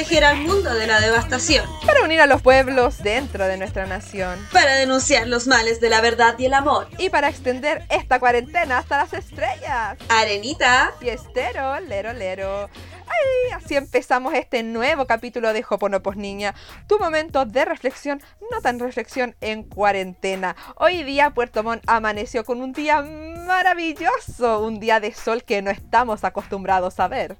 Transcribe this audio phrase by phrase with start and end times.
[0.00, 1.68] proteger al mundo de la devastación.
[1.84, 4.38] Para unir a los pueblos dentro de nuestra nación.
[4.50, 6.88] Para denunciar los males de la verdad y el amor.
[6.96, 9.98] Y para extender esta cuarentena hasta las estrellas.
[10.08, 10.94] Arenita.
[11.02, 12.70] Y estero, lero, lero.
[13.06, 16.54] Ay, así empezamos este nuevo capítulo de Joponopos Niña,
[16.86, 20.56] tu momento de reflexión, no tan reflexión en cuarentena.
[20.76, 25.70] Hoy día Puerto Montt amaneció con un día maravilloso, un día de sol que no
[25.70, 27.36] estamos acostumbrados a ver.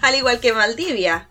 [0.00, 1.28] Al igual que Maldivia.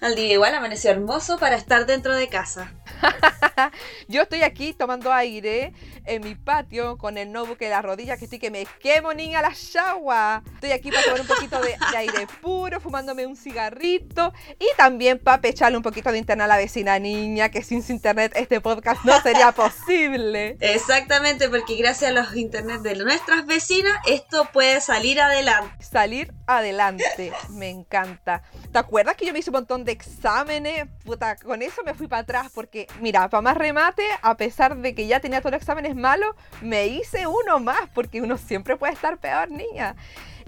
[0.00, 2.72] Maldivia igual amaneció hermoso para estar dentro de casa.
[4.08, 5.72] Yo estoy aquí tomando aire
[6.04, 9.42] en mi patio con el notebook en la rodilla que estoy que me quemo niña
[9.42, 10.42] la chagua.
[10.54, 15.40] Estoy aquí para tomar un poquito de, aire puro, fumándome un cigarrito y también para
[15.40, 19.04] pecharle un poquito de internet a la vecina niña que sin su internet este podcast
[19.04, 20.56] no sería posible.
[20.60, 25.84] Exactamente, porque gracias a los internet de nuestras vecinas esto puede salir adelante.
[25.84, 28.42] Salir adelante, me encanta.
[28.72, 30.86] ¿Te acuerdas que yo me hice un montón de exámenes?
[31.04, 34.94] Puta, con eso me fui para atrás porque, mira, para más remate, a pesar de
[34.94, 38.92] que ya tenía todos los exámenes malos, me hice uno más porque uno siempre puede
[38.92, 39.96] estar peor, niña.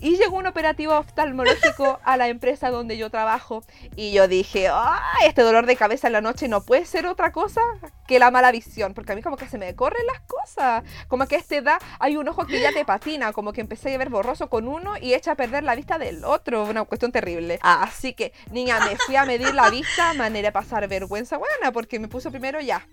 [0.01, 3.65] Y llegó un operativo oftalmológico a la empresa donde yo trabajo
[3.97, 5.01] y yo dije, ¡ah!
[5.25, 7.61] Este dolor de cabeza en la noche no puede ser otra cosa
[8.07, 11.27] que la mala visión, porque a mí como que se me corren las cosas, como
[11.27, 13.99] que a esta edad hay un ojo que ya te patina, como que empecé a
[13.99, 17.59] ver borroso con uno y echa a perder la vista del otro, una cuestión terrible.
[17.63, 21.99] Así que, niña, me fui a medir la vista, manera de pasar vergüenza buena, porque
[21.99, 22.87] me puso primero ya,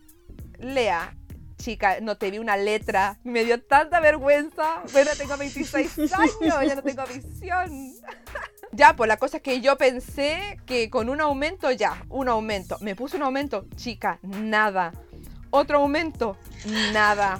[0.57, 1.15] lea,
[1.63, 3.19] chica, no te vi una letra.
[3.23, 4.83] Me dio tanta vergüenza.
[4.91, 7.93] Bueno, tengo 26 años, ya no tengo visión.
[8.71, 12.77] ya, pues la cosa es que yo pensé que con un aumento, ya, un aumento.
[12.81, 14.91] Me puse un aumento, chica, nada.
[15.51, 16.37] Otro aumento,
[16.91, 17.39] nada.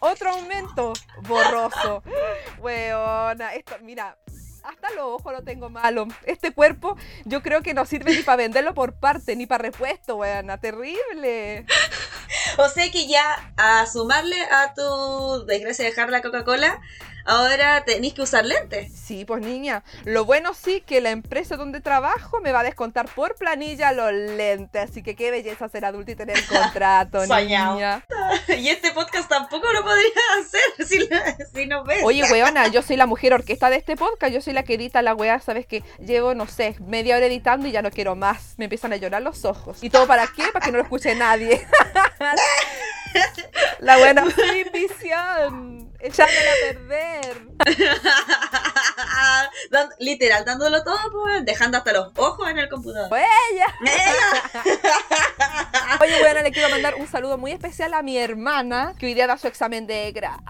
[0.00, 0.92] Otro aumento,
[1.28, 2.02] borroso.
[2.60, 4.16] Weona, esto, mira,
[4.64, 6.06] hasta los ojos lo tengo malo.
[6.24, 10.16] Este cuerpo yo creo que no sirve ni para venderlo por parte, ni para repuesto,
[10.16, 10.58] weona.
[10.58, 11.66] Terrible.
[12.58, 16.80] O sea que ya a sumarle a tu desgracia de dejar la Coca-Cola,
[17.24, 18.92] ahora tenéis que usar lentes.
[18.92, 19.82] Sí, pues niña.
[20.04, 24.12] Lo bueno sí que la empresa donde trabajo me va a descontar por planilla los
[24.12, 24.90] lentes.
[24.90, 28.04] Así que qué belleza ser adulto y tener contrato, niña.
[28.48, 30.10] Y este podcast tampoco lo podría
[30.40, 31.08] hacer si,
[31.52, 32.02] si no ves.
[32.04, 34.32] Oye, weona, yo soy la mujer orquesta de este podcast.
[34.32, 35.40] Yo soy la que edita la weá.
[35.40, 38.54] Sabes que llevo, no sé, media hora editando y ya no quiero más.
[38.56, 39.78] Me empiezan a llorar los ojos.
[39.82, 40.44] ¿Y todo para qué?
[40.52, 41.66] Para que no lo escuche nadie.
[43.80, 44.24] la buena
[44.72, 45.80] visión.
[46.02, 47.50] Echándola a perder.
[49.98, 53.10] Literal, dándolo todo, pues, dejando hasta los ojos en el computador.
[56.00, 59.26] Oye, bueno, le quiero mandar un saludo muy especial a mi hermana, que hoy día
[59.26, 60.42] da su examen de grado,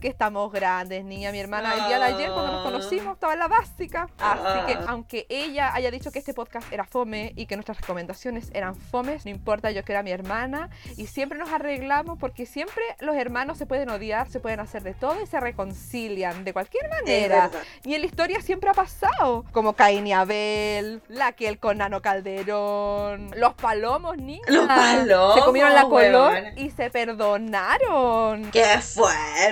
[0.00, 1.32] que estamos grandes, niña.
[1.32, 4.08] Mi hermana, el día de ayer, cuando nos conocimos, estaba en la básica.
[4.18, 8.50] Así que, aunque ella haya dicho que este podcast era fome y que nuestras recomendaciones
[8.54, 12.82] eran fomes, no importa, yo quiero a mi hermana y siempre nos arreglamos porque siempre
[13.00, 16.88] los hermanos se pueden odiar, se pueden hacer de todo y se reconcilian de cualquier
[16.88, 17.50] manera.
[17.84, 21.78] Y en la historia siempre ha pasado, como Caín y Abel, la que el con
[21.78, 24.42] Nano Calderón, los palomos, niña.
[24.48, 25.34] Los palomos.
[25.34, 28.50] Se comieron la color y se perdonaron.
[28.50, 29.49] ¡Qué fuerte!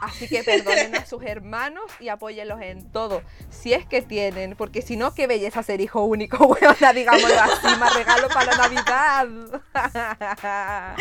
[0.00, 4.82] Así que perdonen a sus hermanos y apóyenlos en todo, si es que tienen, porque
[4.82, 9.26] si no, qué belleza ser hijo único, weona, digámoslo así, más regalo para la Navidad.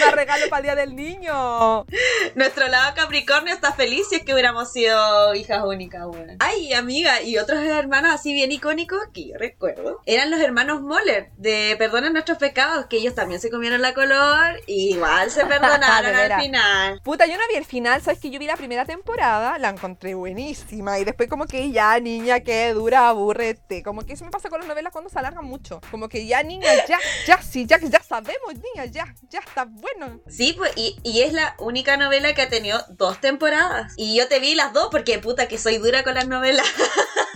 [0.00, 1.86] más regalo para el Día del Niño.
[2.34, 6.36] Nuestro lado Capricornio está feliz si es que hubiéramos sido hijas únicas, weón.
[6.38, 11.30] Ay, amiga, y otros hermanos así bien icónicos que yo recuerdo, eran los hermanos Moller,
[11.36, 16.14] de Perdonen nuestros pecados, que ellos también se comieron la color y igual se perdonaron
[16.14, 17.00] al final.
[17.02, 20.14] Puta, yo no vi el final, sabes que yo vi la primera temporada, la encontré
[20.14, 23.82] buenísima y después como que ya, niña, que dura, aburrete.
[23.82, 25.80] Como que eso me pasa con las novelas cuando se alargan mucho.
[25.90, 30.20] Como que ya, niña, ya, ya, sí, ya, ya sabemos, niña, ya, ya está bueno.
[30.28, 33.94] Sí, pues, y, y es la única novela que ha tenido dos temporadas.
[33.96, 36.66] Y yo te vi las dos porque puta que soy dura con las novelas.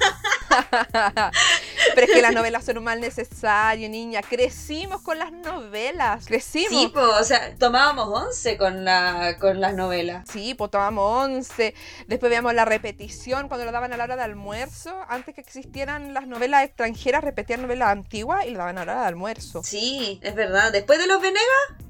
[1.95, 4.23] Pero es que las novelas son un mal necesario, niña.
[4.23, 6.27] Crecimos con las novelas.
[6.27, 6.71] Crecimos.
[6.71, 10.29] Sí, pues, o sea, tomábamos once con, la, con las novelas.
[10.31, 11.75] Sí, pues tomábamos once.
[12.07, 14.95] Después veíamos la repetición cuando lo daban a la hora de almuerzo.
[15.09, 19.03] Antes que existieran las novelas extranjeras, repetían novelas antiguas y lo daban a la hora
[19.03, 19.63] de almuerzo.
[19.63, 20.73] Sí, es verdad.
[20.73, 21.45] Después de los Venegas,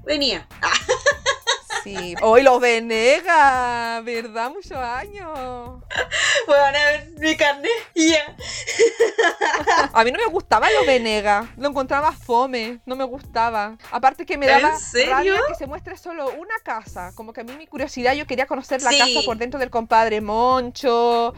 [0.04, 0.48] venía.
[1.84, 4.50] Sí, hoy los Venegas, ¿verdad?
[4.50, 5.82] Muchos años.
[6.46, 8.34] Bueno, a ver mi carne ya.
[9.92, 13.76] A mí no me gustaba los Venegas, lo encontraba fome, no me gustaba.
[13.92, 17.52] Aparte que me daba rabia que se muestre solo una casa, como que a mí
[17.56, 18.98] mi curiosidad, yo quería conocer la Sí.
[18.98, 21.34] casa por dentro del compadre Moncho.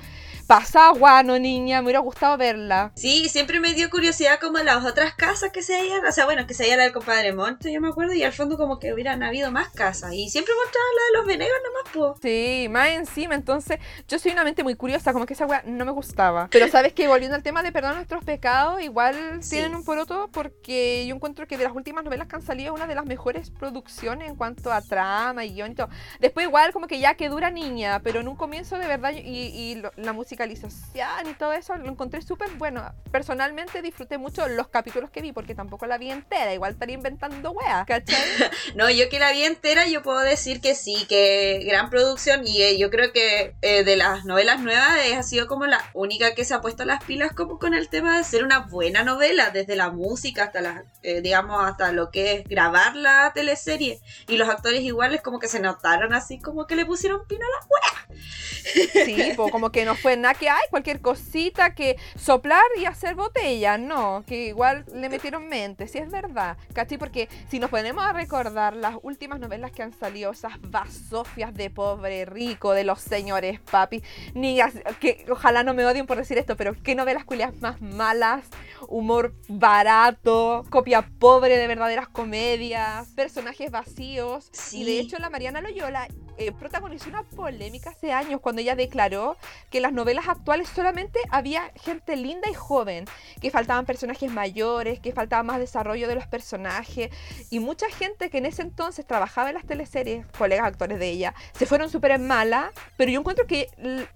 [0.46, 2.92] Pasa guano, niña, me hubiera gustado verla.
[2.94, 6.46] Sí, siempre me dio curiosidad como las otras casas que se veían, o sea, bueno,
[6.46, 8.92] que se veía la del compadre Monte, yo me acuerdo, y al fondo como que
[8.94, 12.18] hubieran habido más casas, y siempre mostraban la de los Venegas nomás, po.
[12.22, 15.84] Sí, más encima, entonces yo soy una mente muy curiosa, como que esa weá no
[15.84, 16.46] me gustaba.
[16.52, 19.50] Pero sabes que volviendo al tema de perdón nuestros pecados, igual Sí.
[19.50, 22.86] tienen un poroto porque yo encuentro que de las últimas novelas que han salido una
[22.86, 25.88] de las mejores producciones en cuanto a trama y guion y todo.
[26.20, 29.18] Después igual como que ya que dura niña, pero en un comienzo de verdad y,
[29.18, 32.82] y la musicalización y todo eso lo encontré súper bueno.
[33.10, 37.52] Personalmente disfruté mucho los capítulos que vi porque tampoco la vi entera, igual estaría inventando
[37.52, 38.16] weas, ¿cachai?
[38.74, 42.62] No, yo que la vi entera, yo puedo decir que sí, que gran producción, y
[42.62, 46.34] eh, yo creo que eh, de las novelas nuevas eh, ha sido como la única
[46.34, 49.50] que se ha puesto las pilas como con el tema de ser una buena novela,
[49.50, 54.00] desde la música hasta la, eh, digamos, hasta lo que es grabar la teleserie.
[54.28, 57.60] Y los actores iguales como que se notaron así como que le pusieron pino a
[57.60, 57.66] la
[59.04, 63.14] Sí, po, como que no fue nada que hay, cualquier cosita que soplar y hacer
[63.14, 66.98] botella, no, que igual le metieron mente, sí es verdad, ¿cachai?
[66.98, 71.70] Porque si nos ponemos a recordar las últimas novelas que han salido, esas basofias de
[71.70, 74.02] pobre rico, de los señores papi,
[74.34, 77.80] ni as- que ojalá no me odien por decir esto, pero qué novelas culias más
[77.80, 78.44] malas,
[78.88, 86.08] humor barato, copia pobre de verdaderas comedias, personajes vacíos, y de hecho la Mariana Loyola
[86.38, 89.36] eh, protagonizó una polémica hace años cuando ella declaró
[89.70, 93.04] que en las novelas actuales solamente había gente linda y joven,
[93.40, 97.10] que faltaban personajes mayores, que faltaba más desarrollo de los personajes
[97.50, 101.34] y mucha gente que en ese entonces trabajaba en las teleseries, colegas actores de ella,
[101.58, 103.68] se fueron súper en mala, pero yo encuentro que,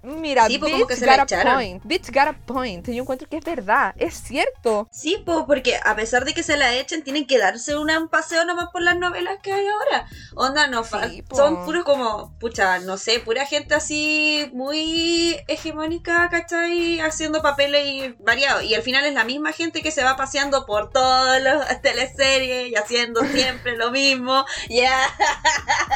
[0.02, 1.54] mira, Sí, que bitch la got a echaron.
[1.54, 4.88] point, bitch got a point, yo encuentro que es verdad, es cierto.
[4.90, 8.08] Sí, pues porque a pesar de que se la echen, tienen que darse una- un
[8.08, 10.06] paseo nomás por las novelas que hay ahora.
[10.34, 11.36] Onda, no Sí, po.
[11.36, 12.09] son puros como,
[12.40, 17.00] pucha, no sé, pura gente así muy hegemónica, ¿cachai?
[17.00, 18.62] Haciendo papeles y variados.
[18.64, 22.70] Y al final es la misma gente que se va paseando por todas las teleseries
[22.70, 24.44] y haciendo siempre lo mismo.
[24.68, 24.96] Ya.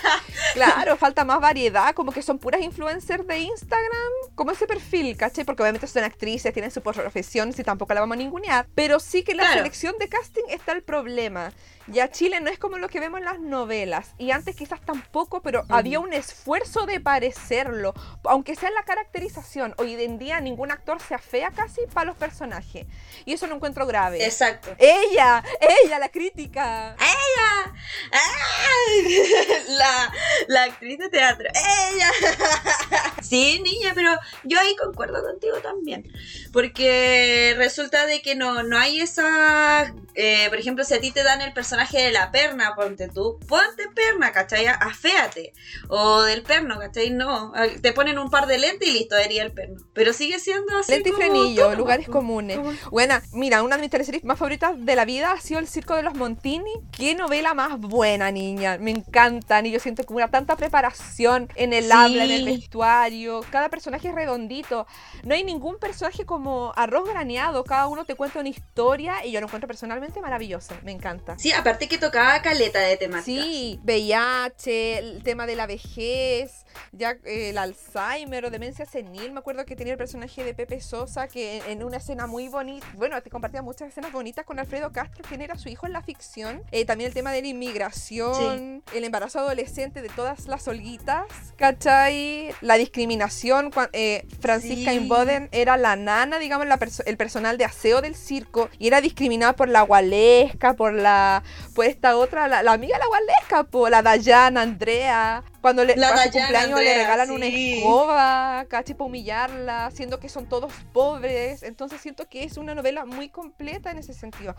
[0.55, 5.45] Claro, falta más variedad, como que son puras influencers de Instagram, como ese perfil, ¿cachai?
[5.45, 9.23] Porque obviamente son actrices, tienen su profesión, si tampoco la vamos a ningunear, pero sí
[9.23, 9.59] que en la Claro.
[9.59, 11.53] selección de casting está el problema.
[11.91, 15.43] Ya Chile no es como lo que vemos en las novelas, y antes quizás tampoco,
[15.43, 15.75] pero Ujú.
[15.75, 17.95] había un esfuerzo de parecerlo,
[18.25, 19.75] aunque sea en la caracterización.
[19.79, 22.87] Hoy en día ningún actor se afea casi para los personajes,
[23.25, 24.25] y eso lo encuentro grave.
[24.25, 24.75] Exacto.
[24.79, 25.43] Ella,
[25.85, 26.95] ella, la crítica.
[26.95, 27.73] ¡Ella!
[28.13, 29.19] ¡Ay!
[29.69, 30.13] La,
[30.49, 31.49] la actriz de teatro.
[31.93, 32.11] ¡Ella!
[33.23, 34.11] Sí, niña, pero
[34.45, 36.11] yo ahí concuerdo contigo también.
[36.53, 39.95] Porque resulta de que no, no hay esa...
[40.15, 43.39] eh, por ejemplo, si a ti te dan el personaje de la perna, ponte tú,
[43.49, 44.67] ponte perna, ¿cachai?
[44.67, 45.53] Aféate.
[45.89, 47.11] O del perno, ¿cachai?
[47.11, 47.53] No.
[47.83, 49.81] Te ponen un par de lentes y listo, sería el perno.
[49.93, 50.93] Pero sigue siendo así.
[50.93, 52.59] Lente y frenillo, lugares comunes.
[52.91, 55.95] Buena, mira, una de mis teleseries más favoritas de la vida ha sido El Circo
[55.95, 56.73] de los Montini.
[56.97, 58.79] Qué novela más buena, niña.
[58.79, 61.93] Me encantan y yo siento como una tanta preparación en el Sí.
[61.93, 63.41] habla, en el vestuario.
[63.51, 64.87] Cada personaje es redondito.
[65.25, 67.65] No hay ningún personaje como arroz graneado.
[67.65, 69.69] Cada uno te cuenta una historia y yo lo encuentro
[70.01, 70.75] personalmente maravilloso.
[70.83, 71.39] Me encanta.
[71.39, 73.25] Sí, aparte que tocaba caleta de temáticas.
[73.45, 79.33] Sí, VIH, el tema de la vejez, ya eh, el Alzheimer o demencia senil.
[79.33, 82.87] Me acuerdo que tenía el personaje de Pepe Sosa que en, una escena muy bonita,
[82.95, 86.03] bueno, te compartía muchas escenas bonitas con Alfredo Castro, quien era su hijo en la
[86.03, 86.63] ficción.
[86.73, 92.53] Eh, también el tema de la inmigración, el embarazo adolescente de todas las olguitas, ¿cachai?
[92.61, 93.71] La discriminación.
[93.93, 94.97] eh, Francisca Sí.
[94.97, 99.01] Inboden era la nana, digamos, la perso- el personal de aseo del circo y era
[99.01, 101.43] discriminada por la gualesca, por la
[101.75, 105.43] por esta otra, la, la amiga de la gualesca, por la Dayana, Andrea.
[105.61, 107.79] Cuando le, La para su Dayana, cumpleaños le Andrea, regalan una sí.
[107.79, 108.95] escoba, ¿cachai?
[108.95, 111.65] Para humillarla, siendo que son todos pobres.
[111.65, 114.55] Entonces siento que es una novela muy completa en ese sentido.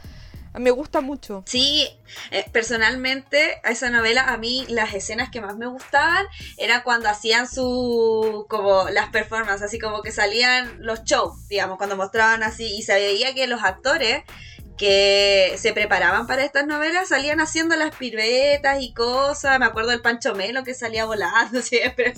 [0.53, 1.43] Me gusta mucho.
[1.47, 1.87] Sí,
[2.31, 6.25] eh, personalmente a esa novela a mí las escenas que más me gustaban
[6.57, 11.95] era cuando hacían su como las performances, así como que salían los shows, digamos, cuando
[11.95, 14.23] mostraban así y se veía que los actores
[14.81, 20.01] que se preparaban para estas novelas salían haciendo las piruetas y cosas, me acuerdo del
[20.01, 22.15] Pancho Melo que salía volando siempre.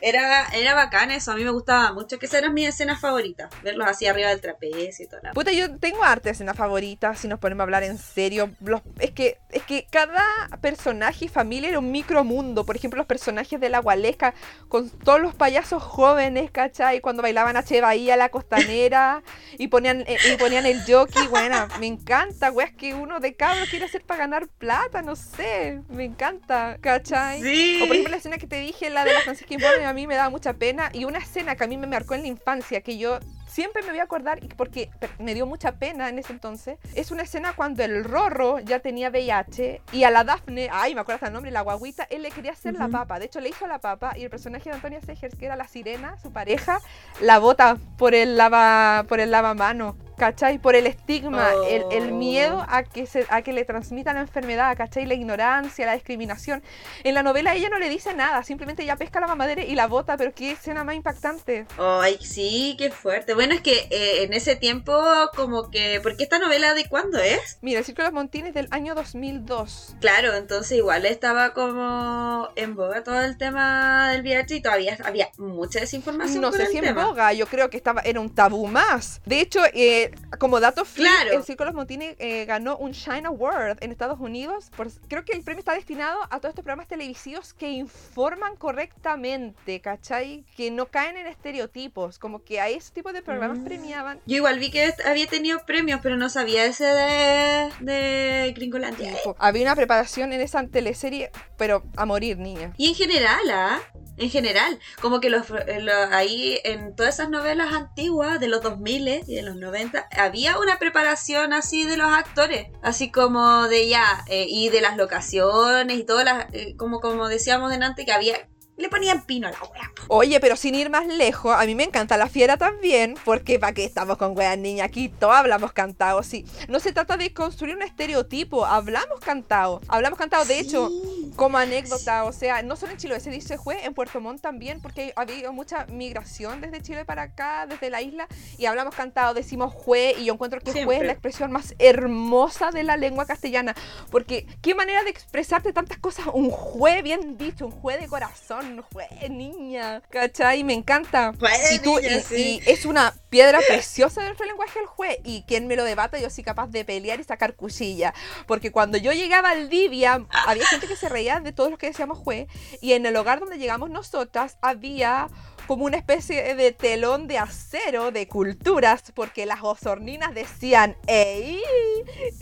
[0.00, 3.50] Era era bacán eso, a mí me gustaba mucho, que esas eran mis escenas favoritas,
[3.62, 7.28] verlos así arriba del trapecio y toda la Puta, yo tengo arte escena favorita, si
[7.28, 8.50] nos ponemos a hablar en serio.
[8.60, 10.24] Los- es, que, es que cada
[10.62, 12.64] personaje y familia era un micromundo.
[12.64, 14.32] Por ejemplo, los personajes de la Gualesca,
[14.68, 17.00] con todos los payasos jóvenes, ¿cachai?
[17.02, 17.80] Cuando bailaban H.
[17.82, 19.22] Bahía, la costanera,
[19.58, 21.26] y ponían, eh, y ponían el jockey.
[21.28, 25.80] Bueno, me encanta, weas que uno de cabros quiere hacer para ganar plata, no sé,
[25.88, 27.42] me encanta, ¿cachai?
[27.42, 27.80] Sí.
[27.82, 30.06] O por ejemplo la escena que te dije, la de la Francisca Informe, a mí
[30.06, 30.90] me daba mucha pena.
[30.92, 33.90] Y una escena que a mí me marcó en la infancia, que yo siempre me
[33.90, 37.82] voy a acordar, porque me dio mucha pena en ese entonces, es una escena cuando
[37.82, 41.50] el Rorro ya tenía VIH y a la Dafne, ay, me acuerdo hasta el nombre,
[41.50, 42.92] la guaguita, él le quería hacer la Ujú.
[42.92, 43.18] papa.
[43.18, 45.66] De hecho, le hizo la papa y el personaje de Antonia Segers, que era la
[45.66, 46.78] sirena, su pareja,
[47.20, 49.96] la bota por el lava, por el lavamano.
[50.22, 50.60] ¿Cachai?
[50.60, 52.14] Por el estigma, el, el Oh.
[52.14, 55.04] miedo a que, se, a que le transmitan la enfermedad, ¿cachai?
[55.04, 56.62] La ignorancia, la discriminación.
[57.02, 59.88] En la novela ella no le dice nada, simplemente ella pesca la mamadera y la
[59.88, 61.66] bota, pero qué escena más impactante.
[61.76, 63.34] Ay, sí, qué fuerte.
[63.34, 64.96] Bueno, es que eh, en ese tiempo,
[65.34, 65.98] como que.
[66.00, 67.58] ¿Por qué esta novela de cuándo es?
[67.60, 69.96] Mira, el Círculo de los Montines del año 2002.
[70.00, 75.30] Claro, entonces igual estaba como en boga todo el tema del VIH y todavía había
[75.36, 76.40] mucha desinformación.
[76.42, 79.20] No sé si en boga, yo creo que estaba, era un tabú más.
[79.26, 81.32] De hecho, eh, como dato freak, Claro.
[81.38, 84.70] el Círculo de los Montines eh, ganó un Shine Award en Estados Unidos.
[84.76, 89.80] por- creo que el premio está destinado a todos estos programas televisivos que informan correctamente,
[89.80, 90.44] ¿cachai?
[90.56, 93.64] Que no caen en estereotipos, como que a ese tipo de programas Mm.
[93.64, 94.20] premiaban.
[94.26, 99.14] Yo igual vi que había tenido premios, pero no sabía ese de, de Gringolandia.
[99.38, 102.72] Había una preparación en esa teleserie, pero a morir, niña.
[102.76, 103.80] Y en general, ¿ah?
[104.18, 108.62] En general, como que los, eh, los- ahí en todas esas novelas antiguas de los
[108.62, 113.88] 2000 y de los 90, había una preparación así de los actores, así como de
[113.88, 118.12] ya, eh, y de las locaciones y todas las, eh, como, como decíamos delante, que
[118.12, 119.92] había, le ponían pino a la wea.
[120.08, 123.72] Oye, pero sin ir más lejos, a mí me encanta la fiera también, porque ¿para
[123.72, 124.84] qué estamos con weas niña?
[124.84, 126.44] Aquí todos hablamos cantado, sí.
[126.68, 129.80] No se trata de construir un estereotipo, hablamos cantado.
[129.88, 130.90] Hablamos cantado, de hecho,
[131.36, 134.80] como anécdota, o sea, no solo en Chiloé se dice jue, en Puerto Montt también,
[134.80, 138.26] porque ha habido mucha migración desde Chile para acá, desde la isla,
[138.58, 141.06] y hablamos cantado, decimos jue, y yo encuentro que jue es Siempre.
[141.06, 143.74] la expresión más hermosa de la lengua castellana,
[144.10, 148.61] porque qué manera de expresarte tantas cosas, un jue bien dicho, un jue de corazón,
[148.62, 150.64] un jue niña, ¿cachai?
[150.64, 151.32] Me encanta.
[151.38, 152.60] Jue de y tú, niña, y- sí.
[152.66, 156.18] y es una piedra preciosa de nuestro lenguaje el jue, y quien me lo debata,
[156.18, 158.12] yo soy capaz de pelear y sacar cuchilla,
[158.46, 161.86] porque cuando yo llegaba al Valdivia, había gente que se reía de todos los que
[161.86, 162.46] decíamos jue,
[162.80, 165.28] y en el hogar donde llegamos nosotras había
[165.66, 171.60] como una especie de telón de acero de culturas, porque las osorninas decían ¡Ey!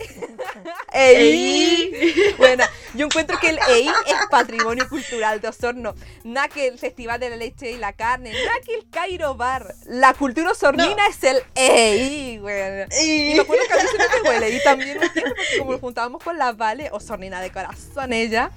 [0.93, 2.33] ¡Ey!
[2.37, 2.63] Bueno,
[2.93, 5.95] yo encuentro que el EI es patrimonio cultural de Osorno.
[6.23, 9.75] Nada que el Festival de la Leche y la Carne, nada que el Cairo Bar.
[9.85, 12.85] La cultura osornina es el EI, bueno.
[13.01, 15.23] Y me acuerdo que a mí se me el EI también porque
[15.59, 18.51] como nos juntábamos con la Vale, osornina de corazón ella.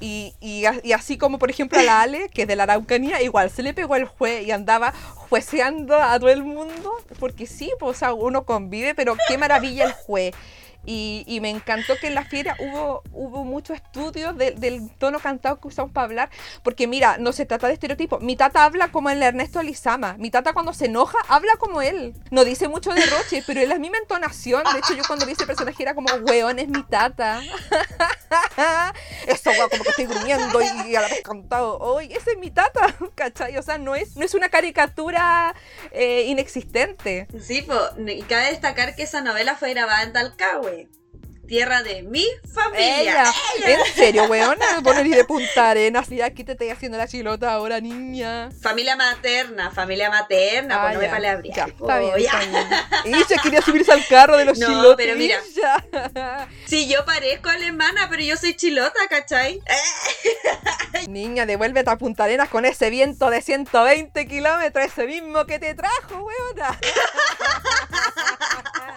[0.00, 3.50] Y, y, así como, por ejemplo, a la Ale, que es de la Araucanía, igual
[3.50, 6.92] se le pegó el jue y andaba jueceando a todo el mundo.
[7.18, 10.32] Porque sí, pues, o uno convive, pero qué maravilla el jue.
[10.86, 15.18] Y, y me encantó que en la fiera hubo, hubo muchos estudios de- del tono
[15.20, 16.30] cantado que usamos para hablar,
[16.62, 18.22] porque mira, no se trata de estereotipos.
[18.22, 20.14] Mi tata habla como el Ernesto Lizama.
[20.18, 22.14] Mi tata cuando se enoja habla como él.
[22.30, 24.62] No dice mucho de Roche, pero es la misma entonación.
[24.72, 27.40] De hecho, yo cuando vi ese personaje era como, weón, es mi tata.
[29.26, 31.78] Eso, weón, como que estoy y, y a la vez cantado.
[31.78, 33.56] Oye, ese es mi tata, ¿cachai?
[33.56, 35.54] O sea, no es, no es una caricatura
[35.92, 37.26] eh, inexistente.
[37.40, 37.74] Sí, po,
[38.06, 40.79] y cabe destacar que esa novela fue grabada en Talcahué,
[41.50, 43.00] tierra de mi familia.
[43.00, 43.32] Ella.
[43.66, 44.80] ¿En serio, weona?
[44.84, 48.50] No eres de Punta Arenas y aquí te estoy haciendo la chilota ahora, niña.
[48.62, 51.66] Familia materna, familia materna, Ah, pues no me ya.
[51.66, 52.40] po, está bien, ya.
[52.40, 53.14] está bien.
[53.16, 55.04] Ella quería subirse al carro de los No, chilotes.
[55.04, 55.38] pero mira.
[55.56, 56.48] ella.
[56.66, 59.60] Sí, yo parezco alemana, pero yo soy chilota, ¿cachai?
[61.08, 65.74] Niña, devuélvete a Punta Arenas con ese viento de 120 kilómetros, ese mismo que te
[65.74, 66.78] trajo, weona.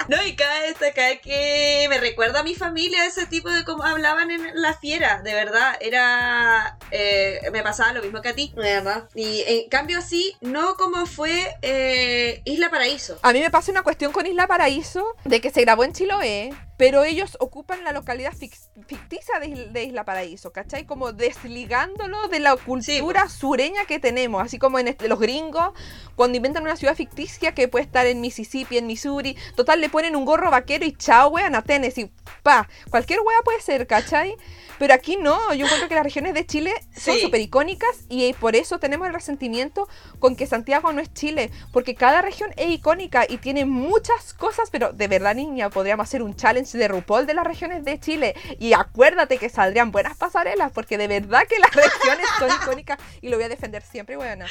[0.08, 4.32] No, y cabe destacar que me recuerda a mi familia ese tipo de cómo hablaban
[4.32, 6.78] en la fiera, de verdad, era...
[6.92, 9.10] eh, me pasaba lo mismo que a ti, de verdad.
[9.16, 13.18] Y en cambio sí, no como fue eh, Isla Paraíso.
[13.22, 16.54] A mí me pasa una cuestión con Isla Paraíso, de que se grabó en Chiloé,
[16.84, 20.86] pero ellos ocupan la localidad ficticia de, Isla- Paraíso, ¿cachai?
[20.86, 25.70] Como desligándolo de la cultura sureña que tenemos, así como en este- los gringos,
[26.18, 30.18] cuando inventan una ciudad ficticia que puede estar en Mississippi, en Missouri, total le ponen
[30.18, 32.12] un gorro vaquero y chao, weón, a Tennessee,
[32.44, 34.36] pa, cualquier wea puede ser, ¿cachai?
[34.80, 37.22] Pero aquí no, yo encuentro que las regiones de Chile son Sí.
[37.22, 39.88] súper icónicas y por eso tenemos el resentimiento
[40.20, 44.70] con que Santiago no es Chile, porque cada región es icónica y tiene muchas cosas,
[44.72, 48.36] pero de verdad, niña, podríamos hacer un challenge de RuPaul de las regiones de Chile
[48.60, 53.30] y acuérdate que saldrían buenas pasarelas, porque de verdad que las regiones son icónicas y
[53.30, 54.46] lo voy a defender siempre, bueno.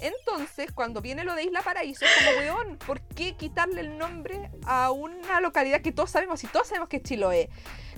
[0.00, 4.50] Entonces, cuando viene lo de Isla Paraíso, es como, weón, ¿por qué quitarle el nombre
[4.64, 7.50] a una localidad que todos sabemos y todos sabemos que es Chiloé?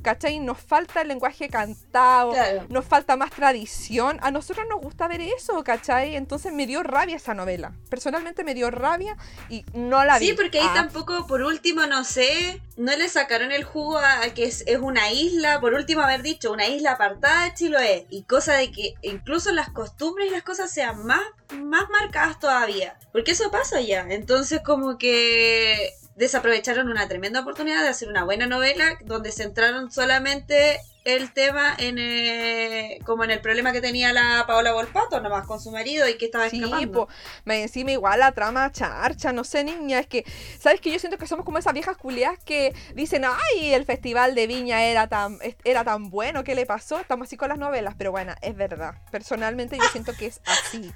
[0.02, 0.38] ¿Cachai?
[0.40, 2.66] Nos falta el lenguaje cantado, Claro.
[2.68, 4.18] nos falta más tradición.
[4.22, 6.16] A nosotros nos gusta ver eso, ¿cachai?
[6.16, 7.72] Entonces me dio rabia esa novela.
[7.88, 9.16] Personalmente me dio rabia
[9.48, 10.28] y no la vi.
[10.28, 14.22] Sí, porque ahí Ah, tampoco, por último, no sé, no le sacaron el jugo a,
[14.24, 18.06] a que es, es una isla, por último haber dicho, una isla apartada de Chiloé,
[18.10, 21.20] y cosa de que incluso las costumbres y las cosas sean más,
[21.56, 27.88] más marcadas todavía, porque eso pasa ya, entonces como que desaprovecharon una tremenda oportunidad de
[27.88, 33.72] hacer una buena novela donde centraron solamente el tema en eh, como en el problema
[33.72, 37.06] que tenía la Paola Volpato nomás con su marido y que estaba Sí, escapando.
[37.06, 37.12] po,
[37.44, 40.24] me encima igual la trama charcha, no sé, niña, es que,
[40.60, 44.34] ¿sabes que Yo siento que somos como esas viejas culiadas que dicen, ay, el festival
[44.34, 47.00] de Viña era tan, era tan bueno, ¿qué le pasó?
[47.00, 48.94] Estamos así con las novelas, pero bueno, es verdad.
[49.10, 50.92] Personalmente yo siento que es así,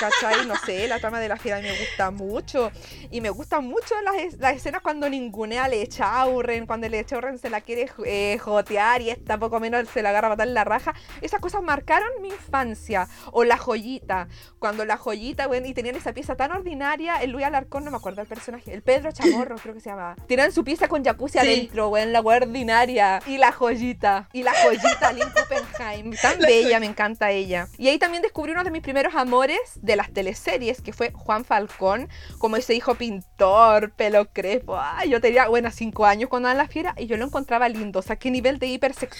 [0.00, 0.46] ¿cachai?
[0.46, 2.70] No sé, la trama de la gira me gusta mucho,
[3.10, 7.60] y me gustan mucho las, las escenas cuando ningunea a Lechaurren, cuando Lechaurren se la
[7.60, 10.94] quiere eh, jotear y esta poco menos se la agarra a matar en la raja.
[11.20, 13.08] Esas cosas marcaron mi infancia.
[13.32, 17.44] O la joyita, cuando la joyita, bueno, y tenían esa pieza tan ordinaria, el Luis
[17.44, 20.16] Alarcón, no me acuerdo el personaje, el Pedro Chamorro creo que se llamaba.
[20.26, 21.38] Tenían su pieza con jacuzzi Sí.
[21.38, 23.20] adentro, weón, la ordinaria.
[23.26, 26.12] Y la joyita, y la joyita, Lynn Kuppenheim.
[26.22, 27.68] Tan La bella, me encanta ella.
[27.78, 31.44] Y ahí también descubrí uno de mis primeros amores de las teleseries, que fue Juan
[31.44, 32.08] Falcón,
[32.38, 34.78] como ese hijo pintor, pelo crespo.
[34.78, 37.68] Ay, yo tenía, bueno, cinco años cuando andaba en la fiera y yo lo encontraba
[37.68, 38.00] lindo.
[38.00, 38.66] O sea, qué nivel de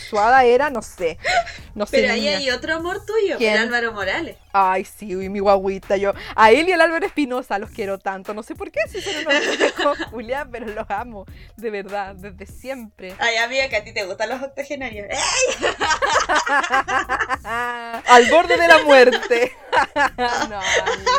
[0.01, 1.19] hipersexuada era, no sé.
[1.75, 1.99] No sé.
[1.99, 2.39] Pero ahí niña.
[2.39, 3.55] hay otro amor tuyo, ¿Quién?
[3.55, 4.37] el Álvaro Morales.
[4.53, 6.13] Ay, sí, uy, mi guaguita, yo.
[6.35, 8.35] A él y al Álvaro Espinosa los quiero tanto.
[8.35, 11.27] No sé por qué, si son unos Julián, pero los amo.
[11.57, 13.15] De verdad, desde siempre.
[13.19, 15.07] Ay, amiga, que a ti te gustan los octogenarios.
[15.11, 15.19] ¡Eh!
[17.45, 19.53] Al borde de la muerte.
[20.49, 21.15] no, amiga.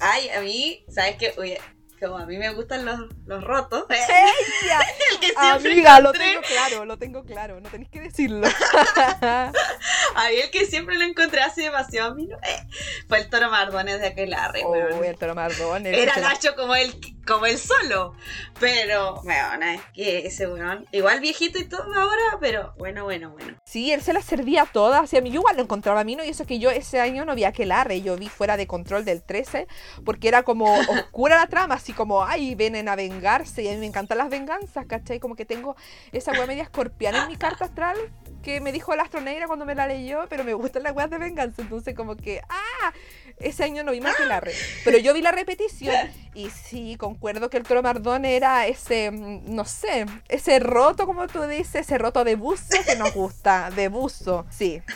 [0.00, 1.34] Ay, a mí, ¿sabes qué?
[1.38, 1.60] Oye,
[1.98, 3.84] como a mí me gustan los, los rotos.
[3.90, 4.80] ¡Ella!
[5.12, 7.60] El que siempre Amiga, lo encontré- tengo claro, lo tengo claro.
[7.60, 8.46] No tenéis que decirlo.
[9.22, 12.66] A mí el que siempre lo encontré así demasiado a mí, no, eh,
[13.08, 16.74] fue el toro Mardones de aquel arre, Oh, el Toro Mardón, el Era Nacho como
[16.74, 16.92] él,
[17.28, 18.14] como él solo.
[18.58, 23.54] Pero, weón, es que ese weón, igual viejito y todo ahora, pero bueno, bueno, bueno.
[23.64, 25.12] Sí, él se las servía todas.
[25.12, 26.24] Y a mí yo igual lo encontraba a mí, ¿no?
[26.24, 28.00] Y eso que yo ese año no vi aquel arre.
[28.00, 29.68] Yo vi fuera de control del 13,
[30.04, 33.62] porque era como oscura la trama, así como, ay, vienen a vengarse.
[33.62, 35.20] Y a mí me encantan las venganzas, ¿cachai?
[35.20, 35.76] Como que tengo
[36.12, 37.96] esa wea media escorpiana en mi carta astral
[38.42, 41.10] que me dijo el astro negra cuando me la leyó, pero me gustan las weas
[41.10, 41.62] de venganza.
[41.62, 42.92] Entonces, como que, ah,
[43.40, 44.52] ese año no vi más que la re.
[44.84, 45.94] Pero yo vi la repetición
[46.34, 51.26] y sí, concuerdo que el Toro Mardón era ese, mm, no sé, ese roto, como
[51.26, 54.82] tú dices, ese roto de buzo que nos gusta, de buzo, sí.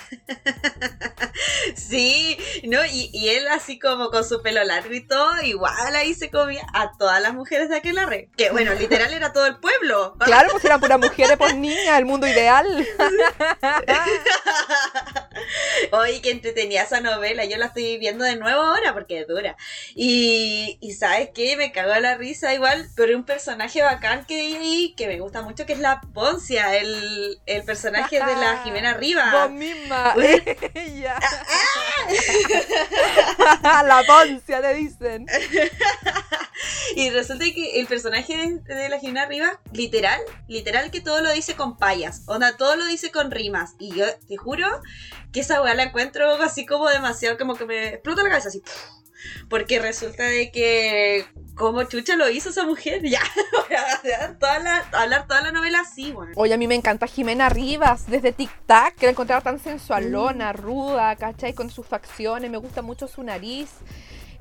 [1.74, 2.84] Sí, ¿no?
[2.84, 6.62] Y, y él así como con su pelo largo y todo, igual ahí se comía
[6.74, 8.28] a todas las mujeres de aquel arre.
[8.36, 10.16] Que bueno, literal era todo el pueblo.
[10.18, 12.86] Claro, pues eran puras mujeres, pues niña, el mundo ideal.
[15.92, 17.44] Oye, que entretenía esa novela.
[17.44, 19.56] Yo la estoy viendo de nuevo ahora porque es dura.
[19.94, 21.56] Y, y ¿sabes qué?
[21.56, 24.42] Me cagó la risa igual, pero un personaje bacán que
[24.96, 29.00] que me gusta mucho, que es la Poncia, el, el personaje de la Jimena Vos
[29.00, 29.50] Rivas.
[29.50, 30.42] misma, Uy.
[30.74, 31.18] ella.
[33.62, 35.26] La poncia, te dicen.
[36.94, 41.32] Y resulta que el personaje de, de la Jimena Rivas, literal, literal que todo lo
[41.32, 42.22] dice con payas.
[42.26, 43.72] Onda, todo lo dice con rimas.
[43.80, 44.66] Y yo te juro
[45.32, 48.62] que esa weá la encuentro así como demasiado, como que me explota la cabeza así.
[49.48, 53.20] Porque resulta de que como chucha lo hizo esa mujer, ya,
[54.38, 56.32] toda la, hablar toda la novela así, bueno.
[56.36, 60.52] Oye, a mí me encanta Jimena Rivas, desde Tic Tac, que la encontraba tan sensualona,
[60.52, 61.54] ruda, ¿cachai?
[61.54, 63.70] Con sus facciones, me gusta mucho su nariz.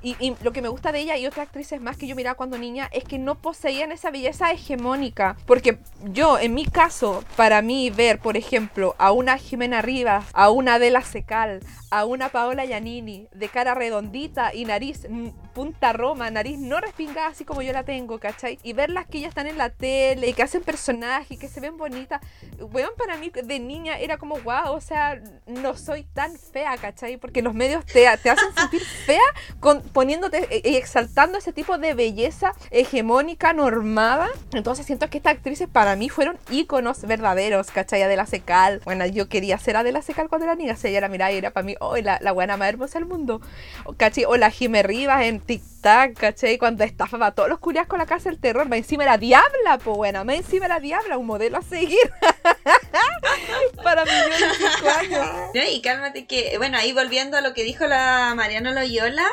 [0.03, 2.35] Y, y lo que me gusta de ella y otras actrices más que yo miraba
[2.35, 5.37] cuando niña es que no poseían esa belleza hegemónica.
[5.45, 5.77] Porque
[6.11, 10.75] yo, en mi caso, para mí ver, por ejemplo, a una Jimena Rivas, a una
[10.75, 11.61] Adela Secal,
[11.91, 15.05] a una Paola Giannini, de cara redondita y nariz
[15.53, 18.57] punta roma, nariz no respingada así como yo la tengo, ¿cachai?
[18.63, 21.77] Y verlas que ya están en la tele y que hacen personajes, que se ven
[21.77, 22.21] bonitas.
[22.59, 27.17] Weón, para mí de niña era como, wow, o sea, no soy tan fea, ¿cachai?
[27.17, 29.19] Porque los medios te, te hacen sentir fea
[29.59, 34.29] con, poniéndote y exaltando ese tipo de belleza hegemónica, normada.
[34.53, 38.01] Entonces siento que estas actrices para mí fueron íconos verdaderos, ¿cachai?
[38.01, 38.81] Adela Secal.
[38.85, 40.75] Bueno, yo quería ser Adela Secal cuando era niña.
[40.75, 43.07] Sea, ella era, mira, y era para mí, oh, la, la buena más hermosa del
[43.07, 43.41] mundo.
[43.97, 44.25] ¿Cachai?
[44.25, 46.57] O la Jime Rivas en Tic Tac, ¿cachai?
[46.57, 48.69] Cuando estafaba a todos los curias con la casa del terror.
[48.69, 51.97] Más encima era diabla, pues bueno, más encima era diabla, un modelo a seguir.
[53.83, 55.65] para yo de 5 años.
[55.71, 59.25] Y cálmate que, bueno, ahí volviendo a lo que dijo la Mariana Loyola,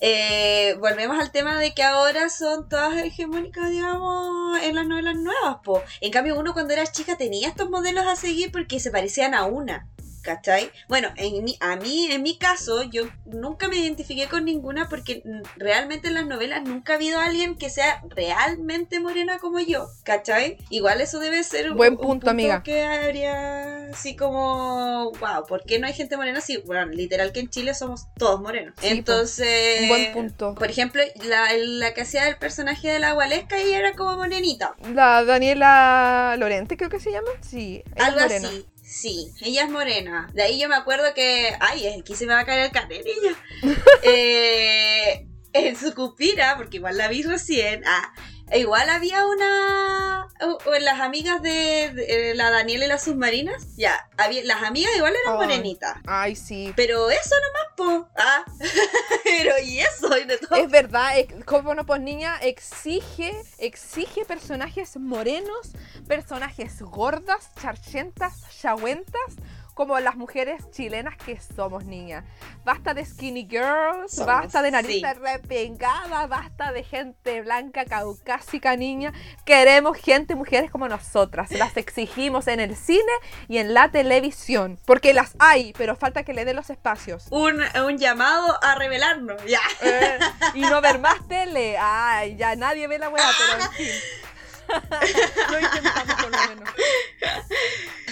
[0.00, 5.58] eh, volvemos al tema de que ahora son todas hegemónicas, digamos, en las novelas nuevas,
[5.62, 5.82] po.
[6.00, 9.44] En cambio, uno cuando era chica tenía estos modelos a seguir porque se parecían a
[9.44, 9.88] una.
[10.22, 10.70] ¿Cachai?
[10.88, 15.22] Bueno, en mi, a mí, en mi caso, yo nunca me identifiqué con ninguna porque
[15.56, 20.58] realmente en las novelas nunca ha habido alguien que sea realmente morena como yo, ¿cachai?
[20.68, 22.62] Igual eso debe ser un Buen un punto, amiga.
[22.62, 26.40] que habría así como, wow, ¿por qué no hay gente morena?
[26.40, 28.74] Sí, bueno, literal que en Chile somos todos morenos.
[28.80, 28.88] Sí.
[28.88, 30.54] Entonces, Un buen punto.
[30.54, 34.74] por ejemplo, la, la que hacía el personaje de la Gualesca, ella era como morenita.
[34.94, 37.28] La Daniela Lorente, creo que se llama.
[37.40, 38.48] Sí, Algo morena.
[38.48, 38.66] así.
[38.90, 40.28] Sí, ella es morena.
[40.34, 41.54] De ahí yo me acuerdo que.
[41.60, 43.36] Ay, aquí se me va a caer el niña.
[44.02, 47.84] eh, en su cupira, porque igual la vi recién.
[47.86, 48.12] Ah,
[48.50, 50.26] e igual había una.
[50.42, 53.76] o- las amigas de, de la Daniela y las submarinas.
[53.76, 55.96] Ya, había, las amigas igual eran morenitas.
[56.06, 56.72] Ay, sí.
[56.76, 57.66] Pero eso nomás,
[58.04, 58.08] po.
[58.16, 58.44] Ah,
[59.24, 60.58] pero y eso, y de todo.
[60.58, 61.12] Es verdad,
[61.44, 65.72] como no, pues niña, exige, exige personajes morenos,
[66.08, 69.36] personajes gordas, charchentas, chahuentas,
[69.74, 72.24] como las mujeres chilenas que somos, niña.
[72.64, 75.02] Basta de skinny girls, Somos, basta de nariz sí.
[75.20, 79.12] repengada, basta de gente blanca, caucásica, niña.
[79.44, 81.50] Queremos gente, mujeres como nosotras.
[81.52, 83.12] Las exigimos en el cine
[83.48, 84.78] y en la televisión.
[84.86, 87.26] Porque las hay, pero falta que le den los espacios.
[87.30, 89.60] Un, un llamado a revelarnos, ya.
[89.82, 90.18] Eh,
[90.54, 91.76] y no ver más tele.
[91.78, 93.86] Ay, ya nadie ve la weá, pero en fin.
[95.50, 96.74] Lo intentamos por lo menos.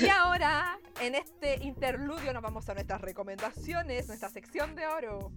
[0.00, 5.32] Y ahora, en este interludio, nos vamos a nuestras recomendaciones, nuestra sección de oro.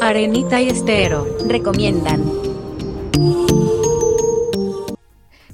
[0.00, 2.24] Arenita y Estero recomiendan.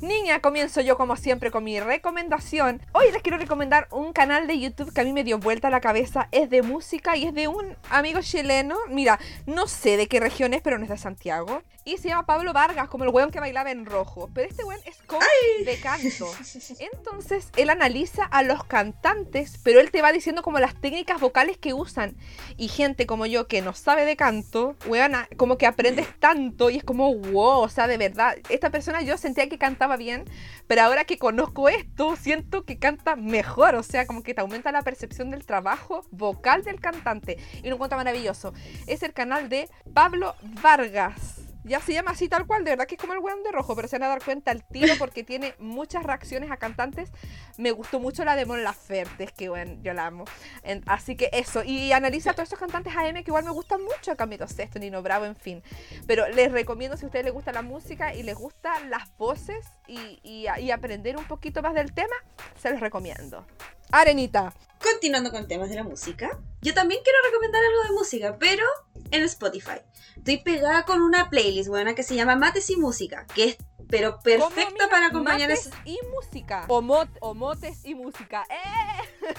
[0.01, 2.81] Niña, comienzo yo como siempre con mi recomendación.
[2.93, 5.81] Hoy les quiero recomendar un canal de YouTube que a mí me dio vuelta la
[5.81, 6.29] cabeza.
[6.33, 8.77] Es de música y es de un amigo chileno.
[8.89, 11.63] Mira, no sé de qué región es, pero no es de Santiago.
[11.89, 14.29] Y se llama Pablo Vargas, como el weón que bailaba en rojo.
[14.35, 15.23] Pero este weón es coach
[15.65, 16.29] de canto.
[16.81, 21.59] Entonces, él analiza a los cantantes, pero él te va diciendo como las técnicas vocales
[21.59, 22.17] que usan.
[22.57, 26.79] Y gente como yo que no sabe de canto, weona, como que aprendes tanto y
[26.79, 30.25] es como, wow, o sea, de verdad, esta persona yo sentía que cantaba bien,
[30.67, 34.73] pero ahora que conozco esto, siento que canta mejor, o sea, como que te aumenta
[34.73, 37.39] la percepción del trabajo vocal del cantante.
[37.63, 38.55] Y lo encuentro maravilloso.
[38.89, 41.46] Es el canal de Pablo Vargas.
[41.67, 43.75] Ya se llama así tal cual, de verdad que es como el weón de rojo,
[43.75, 47.11] pero se van a dar cuenta al tiro porque tiene muchas reacciones a cantantes.
[47.59, 50.25] Me gustó mucho la de Mon Laferte, es que bueno, yo la amo.
[50.63, 53.83] En- así que eso, y analiza a todos esos cantantes AM que igual me gustan
[53.83, 55.63] mucho, Camilo Sesto, Nino Bravo, en fin.
[56.07, 59.67] Pero les recomiendo si a ustedes les gusta la música y les gustan las voces
[59.89, 62.15] y, y- y aprender un poquito más del tema,
[62.61, 63.45] se los recomiendo.
[63.93, 64.53] Arenita.
[64.83, 68.65] Continuando con temas de la música, yo también quiero recomendar algo de música, pero
[69.11, 69.81] en Spotify.
[70.17, 73.57] Estoy pegada con una playlist buena que se llama Mates y Música, que es
[73.89, 76.65] pero ¿Cómo, perfecta para acompañar Mates esa- y música.
[76.69, 78.45] O, mot- o motes y música.
[78.51, 79.23] ¡Eh!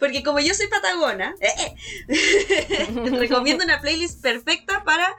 [0.00, 1.74] Porque como yo soy patagona, eh,
[2.08, 2.86] eh,
[3.18, 5.14] recomiendo una playlist perfecta para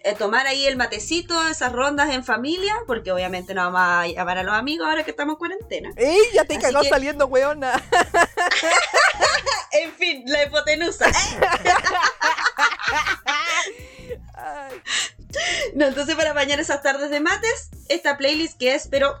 [0.00, 4.38] eh, tomar ahí el matecito, esas rondas en familia, porque obviamente no vamos a llamar
[4.38, 5.90] a los amigos ahora que estamos en cuarentena.
[5.96, 6.18] ¡Ey!
[6.32, 7.72] Ya te Así cagó que- saliendo, weona.
[9.82, 11.06] En fin, la hipotenusa.
[15.74, 19.20] No, entonces para bañar esas tardes de mates, esta playlist que es, pero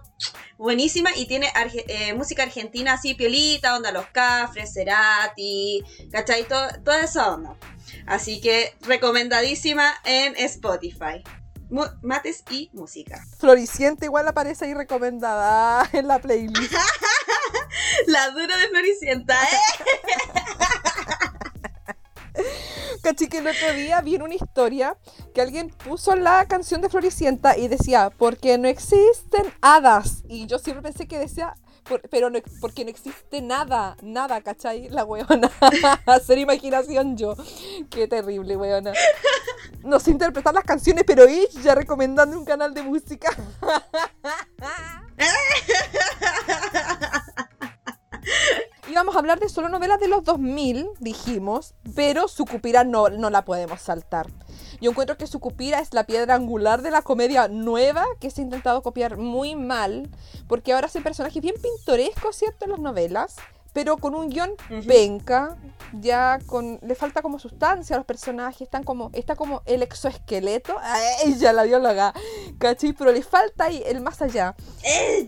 [0.56, 6.44] buenísima y tiene arge- eh, música argentina así, piolita, onda Los Cafres, Cerati, ¿cachai?
[6.44, 7.56] To- toda esa onda.
[8.06, 11.22] Así que recomendadísima en Spotify.
[11.68, 13.22] Mu- mates y música.
[13.38, 16.72] Floricienta igual aparece ahí recomendada en la playlist.
[18.06, 19.56] La dura de Floricienta, ¿eh?
[23.02, 24.96] Caché que el otro día vi en una historia
[25.34, 30.22] que alguien puso la canción de Floricienta y decía, porque no existen hadas.
[30.28, 31.54] Y yo siempre pensé que decía,
[31.88, 34.88] por- pero no, porque no existe nada, nada, ¿cachai?
[34.88, 35.50] La weona.
[36.06, 37.36] Hacer imaginación yo.
[37.90, 38.92] Qué terrible, weona.
[39.84, 43.30] No sé interpretar las canciones, pero ella recomendando un canal de música.
[49.26, 54.28] Hablar de solo novelas de los 2000, dijimos, pero Sucupira no, no la podemos saltar.
[54.80, 58.44] Yo encuentro que Sucupira es la piedra angular de la comedia nueva que se ha
[58.44, 60.08] intentado copiar muy mal,
[60.46, 62.66] porque ahora hacen personajes bien pintorescos, ¿cierto?
[62.66, 63.34] En las novelas,
[63.76, 64.52] pero con un guion
[64.88, 65.58] penca,
[65.92, 70.74] ya con le falta como sustancia a los personajes, están como está como el exoesqueleto,
[71.38, 72.14] ya la bióloga,
[72.58, 72.94] ¿cachai?
[72.94, 74.54] Pero le falta ahí el más allá.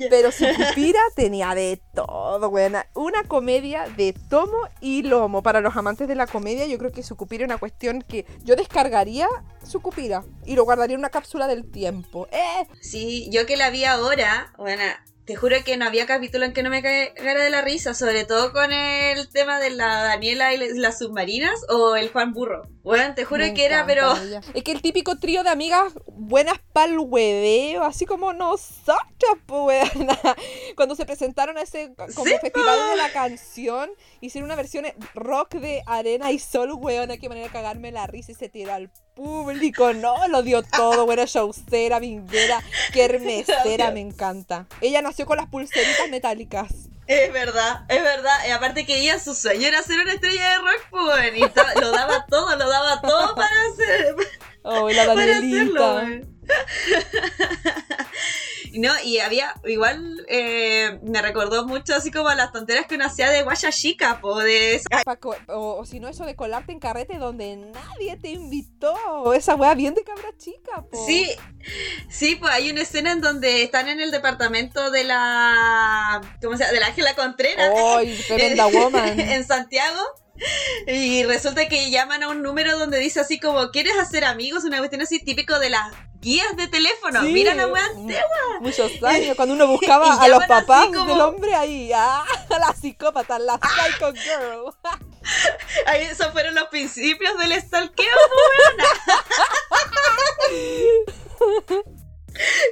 [0.09, 2.87] Pero Sucupira tenía de todo, buena.
[2.95, 5.43] Una comedia de tomo y lomo.
[5.43, 8.57] Para los amantes de la comedia, yo creo que Sucupira es una cuestión que yo
[8.57, 9.29] descargaría
[9.63, 12.27] Sucupira y lo guardaría en una cápsula del tiempo.
[12.33, 12.67] ¡Eh!
[12.81, 14.85] Sí, yo que la vi ahora, bueno,
[15.29, 18.25] te juro que no había capítulo en que no me cagara de la risa, sobre
[18.25, 22.63] todo con el tema de la Daniela y las submarinas o el Juan Burro.
[22.83, 24.17] Bueno, te juro Me que era, pero...
[24.17, 24.41] ella.
[24.55, 29.91] Es que el típico trío de amigas buenas pa'l hueveo, así como nosotras, pues.
[30.77, 33.91] Cuando se presentaron a ese como Sí, festival de la canción,
[34.23, 38.33] hicieron una versión rock de arena y sol, weona, qué manera de cagarme la risa
[38.33, 44.67] y se tiró al público, no, lo dio todo, buena showcera, vinguera, kermesera, me encanta.
[44.81, 46.73] Ella nació con las pulseritas metálicas.
[47.09, 48.37] Es verdad, es verdad.
[48.47, 51.91] Y aparte que ella, su sueño era ser una estrella de rock, pues, y lo
[51.91, 54.15] daba todo, lo daba todo para hacer,
[54.63, 56.01] Oh, la para hacerlo.
[58.75, 63.07] No, y había, igual eh, me recordó mucho así como a las tonteras que uno
[63.07, 66.37] hacía de guaya chica, po, de esa- Pa' co- o, o si no, eso de
[66.37, 69.33] colarte en carrete donde nadie te invitó.
[69.33, 71.07] Esa wea bien de cabra chica, po.
[71.07, 71.31] Sí,
[72.11, 76.65] sí, pues hay una escena en donde están en el departamento de la, ¿cómo se
[76.65, 76.75] llama?
[76.75, 77.71] De la Ángela Contreras.
[77.97, 79.19] ¡Ay, tremenda woman!
[79.21, 79.99] en Santiago.
[80.87, 84.63] Y resulta que llaman a un número donde dice así como, ¿quieres hacer amigos?
[84.65, 87.23] Una cuestión así típico de las guías de teléfono.
[87.23, 88.11] Sí, Mira la weá mu-
[88.61, 92.25] Muchos años, cuando uno buscaba a los papás como- del hombre ahí, ¡ah!
[92.51, 94.75] La psicópata, la psycho girl.
[95.87, 98.89] Ahí esos fueron los principios del stalkeo, weona.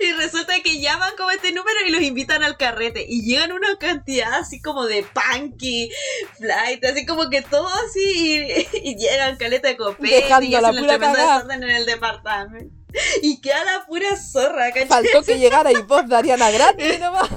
[0.00, 3.04] Y resulta que llaman como este número y los invitan al carrete.
[3.08, 5.90] Y llegan una cantidad así como de punky,
[6.38, 8.46] flight, así como que todo así.
[8.72, 12.74] Y, y llegan caleta de copete Dejando y la hacen desorden en el departamento.
[13.22, 14.86] Y queda la pura zorra, ¿cachai?
[14.86, 17.28] Faltó que llegara y vos Dariana Grande nomás.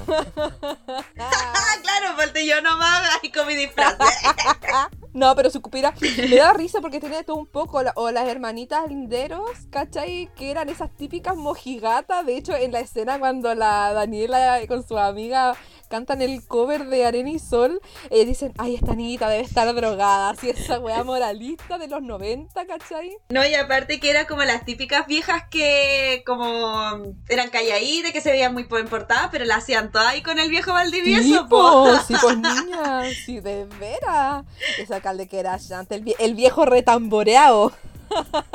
[1.17, 3.95] Ah, claro, falté yo nomás ahí con mi disfraz.
[5.11, 5.91] No, pero su cupira
[6.29, 7.81] me da risa porque tenía todo un poco.
[7.81, 10.29] la- o las hermanitas linderos, ¿cachai?
[10.35, 12.23] Que eran esas típicas mojigatas.
[12.27, 15.55] De hecho, en la escena cuando la Daniela con su amiga
[15.89, 20.29] cantan el cover de Arena y Sol, eh, dicen, ay, esta niñita debe estar drogada.
[20.29, 23.17] Así esa wea moralista de los 90, ¿cachai?
[23.29, 28.31] No, y aparte que era como las típicas viejas que como eran calladitas, que se
[28.31, 31.97] veían muy importadas, pero la hacían todas ahí con el viejo Valdivieso, Sí, po.
[32.07, 34.45] sí, pues niña, sí, de veras.
[34.77, 37.71] Esa calde que era llante, el, vie- el viejo retamboreado.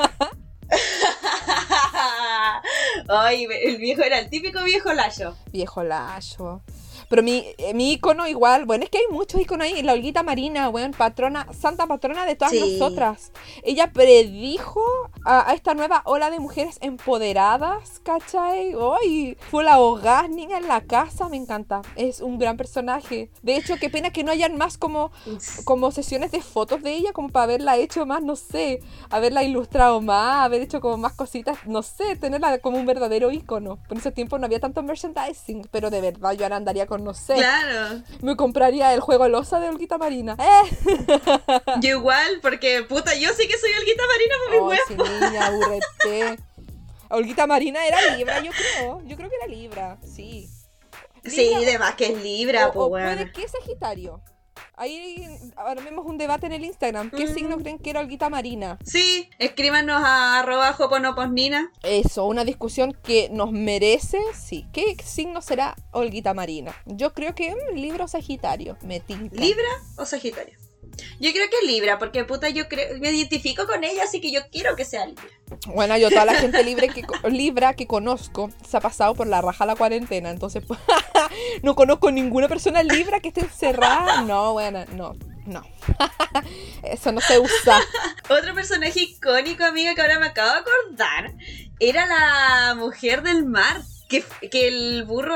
[3.07, 5.35] Ay, el viejo era el típico viejo layo.
[5.51, 6.61] Viejo layo.
[7.09, 9.81] Pero mi, eh, mi icono igual, bueno, es que hay muchos iconos ahí.
[9.83, 12.59] La Olguita Marina, weón, patrona, santa patrona de todas Sí.
[12.79, 13.31] nosotras.
[13.63, 14.81] Ella predijo
[15.25, 18.73] a, a esta nueva ola de mujeres empoderadas, ¿cachai?
[19.01, 21.81] Ay, fue la hogar, niña en la casa, me encanta.
[21.95, 23.29] Es un gran personaje.
[23.41, 25.11] De hecho, qué pena que no hayan más como
[25.65, 30.01] como sesiones de fotos de ella, como para haberla hecho más, no sé, haberla ilustrado
[30.01, 33.77] más, haber hecho como más cositas, no sé, tenerla como un verdadero ícono.
[33.87, 37.13] Por ese tiempo no había tanto merchandising, pero de verdad yo ahora andaría con, no
[37.13, 38.01] sé, Claro.
[38.21, 40.35] me compraría el juego Losa de Olguita Marina.
[40.39, 40.77] ¡Eh!
[41.81, 46.43] Yo igual, porque puta, yo sí que soy Olguita Marina por mi sí, niña, aburrete.
[47.09, 49.01] Olguita Marina era Libra, yo creo.
[49.05, 50.49] Yo creo que era Libra, sí.
[51.23, 54.21] Sí, de más que es Libra, o, pues o puede que Sagitario.
[54.77, 57.09] Ahí ahora vemos un debate en el Instagram.
[57.11, 57.33] ¿Qué Mm.
[57.33, 58.77] signo creen que era Olguita Marina?
[58.83, 61.71] Sí, escríbanos a arroba joponoposnina.
[61.83, 64.67] Eso, una discusión que nos merece, sí.
[64.73, 66.75] ¿Qué signo será Olguita Marina?
[66.85, 68.77] Yo creo que mm, Libra o Sagitario.
[68.81, 69.35] Me tinca.
[69.35, 69.63] ¿Libra
[69.97, 70.57] o Sagitario?
[71.19, 74.31] Yo creo que es Libra, porque puta, yo creo, me identifico con ella, así que
[74.31, 75.23] yo quiero que sea Libra.
[75.67, 79.41] Bueno, yo toda la gente libre que, Libra que conozco se ha pasado por la
[79.41, 80.63] raja la cuarentena, entonces
[81.63, 84.21] no conozco ninguna persona Libra que esté encerrada.
[84.21, 85.63] No, bueno, no, no.
[86.83, 87.79] Eso no se usa.
[88.29, 91.33] Otro personaje icónico, amiga, que ahora me acabo de acordar,
[91.79, 93.81] era la mujer del mar.
[94.07, 95.35] Que, que el burro,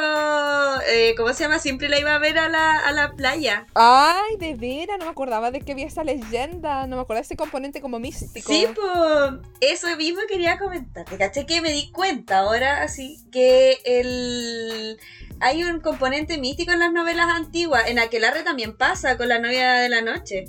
[0.87, 1.57] eh, ¿cómo se llama?
[1.57, 3.65] Siempre la iba a ver a la, a la playa.
[3.73, 7.25] Ay, de veras, no me acordaba de que había esa leyenda, no me acordaba de
[7.25, 8.51] ese componente como místico.
[8.51, 11.05] Sí, pues eso mismo quería comentar.
[11.05, 14.99] Te caché que me di cuenta ahora, así que el
[15.39, 17.87] hay un componente místico en las novelas antiguas.
[17.87, 20.45] En Aquelarre también pasa con la novia de la noche.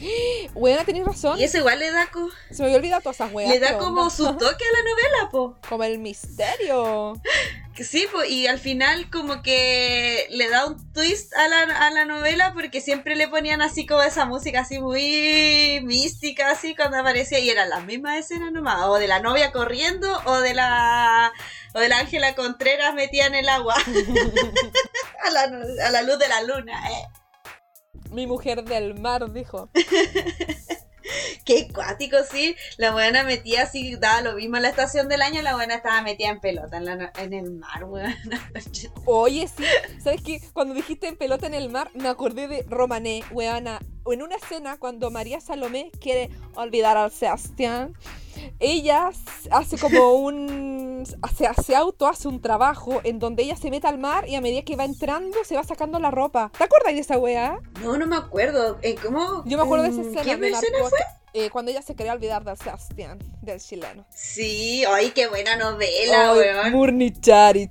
[0.54, 1.38] Weona, tenés razón.
[1.38, 3.50] Y eso igual le da, co- Se me había olvidado todas esas weas.
[3.50, 4.14] le da ¿qué como onda?
[4.14, 5.56] su toque a la novela, po.
[5.68, 7.14] Como el misterio.
[7.80, 12.04] Sí, po, y al final como que le da un twist a la, a la
[12.04, 17.38] novela porque siempre le ponían así como esa música así muy mística así cuando aparecía
[17.38, 21.32] y eran las mismas escenas nomás, o de la novia corriendo o de la
[21.72, 23.76] o de la Ángela Contreras metida en el agua
[25.26, 25.40] a, la,
[25.86, 26.90] a la luz de la luna.
[26.90, 27.06] eh.
[28.10, 29.68] Mi mujer del mar dijo.
[31.44, 32.54] Qué cuático, sí.
[32.76, 36.00] La buena metía así, daba lo mismo en la estación del año, la buena estaba
[36.02, 38.14] metida en pelota en, la- en el mar, weón.
[39.06, 39.64] Oye, sí.
[40.02, 40.40] ¿Sabes qué?
[40.52, 43.80] Cuando dijiste en pelota en el mar, me acordé de Romané, weana.
[44.06, 47.94] En una escena, cuando María Salomé quiere olvidar al Sebastián,
[48.58, 49.10] ella
[49.50, 51.04] hace como un.
[51.34, 54.40] Se, se auto hace un trabajo en donde ella se mete al mar y a
[54.40, 56.52] medida que va entrando se va sacando la ropa.
[56.56, 57.58] ¿Te acuerdas de esa weá?
[57.82, 58.78] No, no me acuerdo.
[58.82, 59.42] Eh, ¿Cómo?
[59.46, 60.24] Yo me acuerdo de esa ¿En escena.
[60.24, 60.98] ¿Qué de escena fue?
[61.32, 64.04] Eh, cuando ella se quería olvidar del Sebastián, del chileno.
[64.10, 66.72] Sí, ay, qué buena novela, weón.
[66.72, 67.70] Murnichari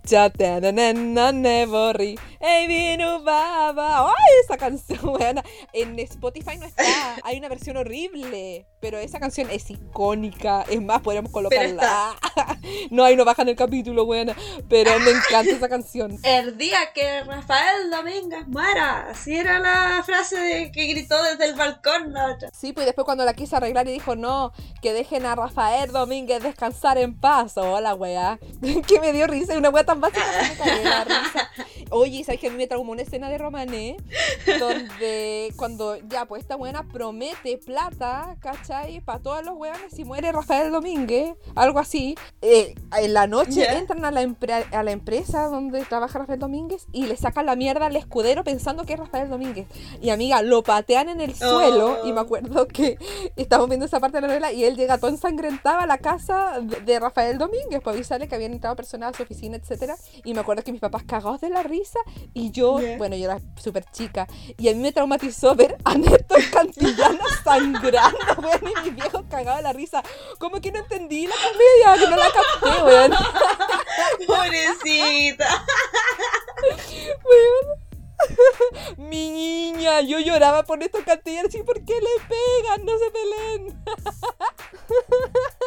[2.67, 4.07] vino baba.
[4.09, 5.43] Ay, esa canción, weona.
[5.73, 6.83] En Spotify no está.
[7.23, 8.65] Hay una versión horrible.
[8.79, 10.63] Pero esa canción es icónica.
[10.69, 12.15] Es más, podríamos colocarla.
[12.91, 14.35] no, ahí no bajan el capítulo, weona.
[14.69, 16.17] Pero me encanta esa canción.
[16.23, 19.09] El día que Rafael Domínguez muera.
[19.09, 22.49] Así era la frase de que gritó desde el balcón la otra.
[22.57, 26.43] Sí, pues después cuando la quiso arreglar y dijo, no, que dejen a Rafael Domínguez
[26.43, 27.57] descansar en paz.
[27.57, 28.37] Hola, weá.
[28.87, 29.55] que me dio risa.
[29.55, 31.49] y Una weá tan básica que me cagué la risa.
[31.89, 33.97] Oye, ¿sabes que a mí me traumó una escena de Romané?
[34.59, 39.01] Donde cuando ya, pues esta buena promete plata, ¿cachai?
[39.01, 42.15] Para todos los weones si muere Rafael Domínguez, algo así.
[42.43, 44.21] Eh, en la noche entran a la,
[44.71, 48.83] a la empresa donde trabaja Rafael Domínguez y le sacan la mierda al escudero pensando
[48.85, 49.65] que es Rafael Domínguez.
[50.01, 52.07] Y amiga, lo patean en el suelo Oh.
[52.07, 52.97] y me acuerdo que
[53.41, 56.59] estamos viendo esa parte de la novela y él llega todo ensangrentado a la casa
[56.59, 60.41] de, Rafael Domínguez para avisarle que habían entrado personas a su oficina, etcétera Y me
[60.41, 61.99] acuerdo que mis papás cagados de la risa
[62.33, 66.41] y yo, bueno, yo era súper chica y a mí me traumatizó ver a Néstor
[66.51, 70.03] Cantillana sangrando, weón, y mis viejos cagados de la risa.
[70.37, 73.11] Como que no entendí la comedia, que no la capté, weón.
[74.27, 75.65] Pobrecita.
[78.97, 82.85] Mi niña, yo lloraba por Néstor Cantillana, así, ¿por qué le pegan?
[82.85, 83.83] No se peleen.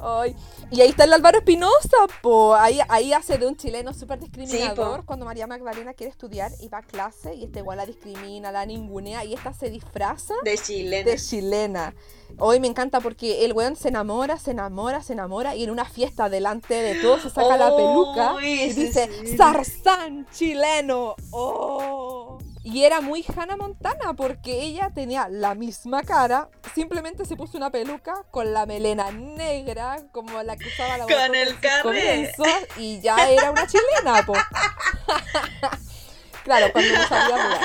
[0.00, 0.36] Ay,
[0.70, 2.54] y ahí está el Álvaro Espinosa, po.
[2.54, 6.78] Ahí, ahí hace de un chileno súper discriminador cuando María Magdalena quiere estudiar y va
[6.78, 11.04] a clase y este igual la discrimina, la ningunea y esta se disfraza De Chile.
[11.04, 11.94] de chilena.
[12.38, 15.84] Hoy me encanta porque el weón se enamora, se enamora, se enamora y en una
[15.84, 19.36] fiesta delante de todos se saca la peluca y dice sí.
[19.36, 21.14] Zarzán chileno.
[21.30, 22.38] Oh.
[22.66, 27.68] Y era muy Hannah Montana porque ella tenía la misma cara, simplemente se puso una
[27.70, 32.46] peluca con la melena negra como la que usaba la Con el comienzos,
[32.78, 34.32] y ya era una chilena, po.
[36.44, 37.60] claro, cuando no sabía hablar.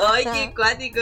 [0.12, 1.00] Ay, qué cuático.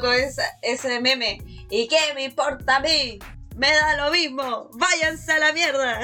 [0.00, 1.42] Con esa- ese meme.
[1.68, 3.18] ¿Y qué me importa a mí?
[3.54, 4.68] Me da lo mismo.
[4.72, 6.00] Váyanse a la mierda.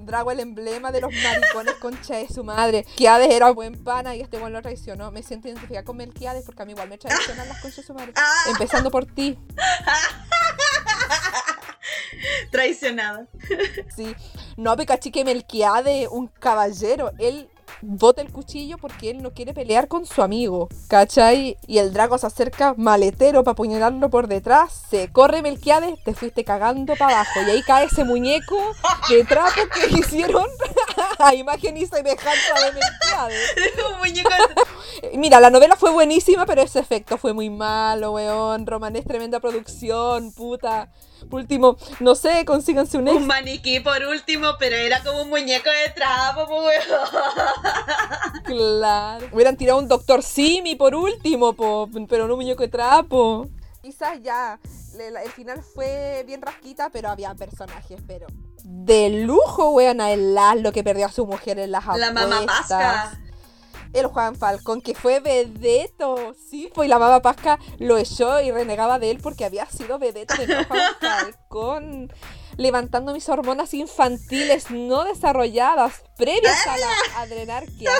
[0.00, 2.84] Drago el emblema de los maricones concha de su madre.
[2.96, 5.12] Kiades era buen pana y este weón lo traicionó.
[5.12, 7.94] Me siento identificada con Melquiades porque a mí igual me traicionan las conchas de su
[7.94, 8.12] madre.
[8.16, 9.38] Ah, Empezando por ti,
[12.50, 13.26] traicionada.
[13.94, 14.14] sí.
[14.56, 17.48] No, caché que Melquiades, un caballero, él
[17.82, 21.56] bota el cuchillo porque él no quiere pelear con su amigo, ¿cachai?
[21.66, 26.44] Y el Drago se acerca maletero para apuñalarlo por detrás, se corre Melquiades, te fuiste
[26.44, 27.40] cagando para abajo.
[27.46, 28.56] Y ahí cae ese muñeco
[29.08, 30.46] de trapo que hicieron
[31.18, 33.54] a imagen y semejanza de Melquiades.
[33.92, 34.28] Un muñeco.
[35.18, 38.66] Mira, la novela fue buenísima, pero ese efecto fue muy malo, weón.
[38.66, 40.92] Romanés, tremenda producción, puta.
[41.28, 43.16] Por último, no sé, consíganse un ex.
[43.16, 46.72] Un maniquí por último, pero era como un muñeco de trapo, weón.
[48.44, 49.26] Claro.
[49.32, 53.48] Hubieran tirado un Doctor Simi por último, po, pero no un muñeco de trapo.
[53.82, 54.60] Quizás ya,
[54.98, 58.28] el final fue bien rasquita, pero había personajes, pero...
[58.62, 62.38] De lujo, weón, a el Lalo que perdió a su mujer en las La mamá
[62.38, 63.18] apuestas.
[63.92, 68.50] El Juan Falcón, que fue vedeto, sí, pues y la mamá Pasca lo echó y
[68.50, 72.12] renegaba de él porque había sido vedeto de Juan Falcón,
[72.56, 77.90] levantando mis hormonas infantiles no desarrolladas previas a la adrenarquia.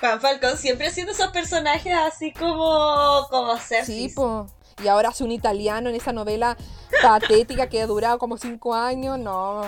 [0.00, 3.26] Juan Falcón siempre haciendo esos personajes así como.
[3.28, 3.86] como sexys.
[3.86, 4.46] Sí, po.
[4.82, 6.56] Y ahora hace un italiano en esa novela
[7.02, 9.18] patética que ha durado como cinco años.
[9.18, 9.62] No.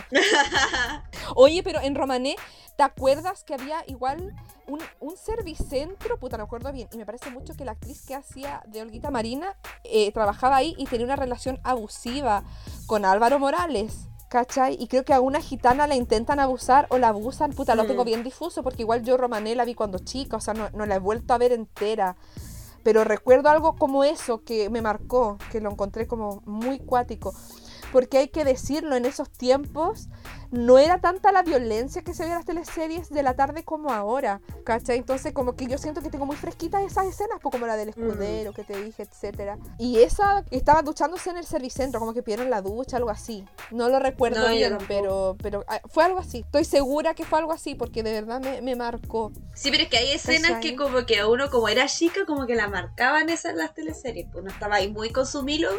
[1.34, 2.36] Oye, pero en Romané,
[2.76, 4.34] ¿te acuerdas que había igual
[4.66, 6.18] un, un servicentro?
[6.18, 6.88] Puta, no me acuerdo bien.
[6.92, 10.74] Y me parece mucho que la actriz que hacía de Olguita Marina eh, trabajaba ahí
[10.78, 12.42] y tenía una relación abusiva
[12.86, 14.08] con Álvaro Morales.
[14.28, 14.78] ¿Cachai?
[14.80, 17.50] Y creo que a una gitana la intentan abusar o la abusan.
[17.52, 17.86] Puta, lo Mm.
[17.88, 20.86] tengo bien difuso porque igual yo Romané la vi cuando chica, o sea, no, no
[20.86, 22.16] la he vuelto a ver entera.
[22.82, 27.34] Pero recuerdo algo como eso que me marcó, que lo encontré como muy cuático.
[27.92, 30.08] Porque hay que decirlo, en esos tiempos
[30.52, 33.90] no era tanta la violencia que se ve en las teleseries de la tarde como
[33.90, 34.98] ahora, ¿cachai?
[34.98, 37.88] Entonces como que yo siento que tengo muy fresquitas esas escenas, pues como la del
[37.88, 39.58] escudero que te dije, etcétera.
[39.78, 43.44] Y esa estaba duchándose en el servicentro, como que pidieron la ducha, algo así.
[43.70, 46.40] No lo recuerdo No, bien, pero, pero ah, fue algo así.
[46.40, 49.32] Estoy segura que fue algo así, porque de verdad me, me marcó.
[49.54, 50.60] Sí, pero es que hay escenas ¿Cachai?
[50.60, 54.26] que como que a uno como era chica, como que la marcaban esas las teleseries.
[54.30, 55.70] Pues uno estaba ahí muy con su Milo,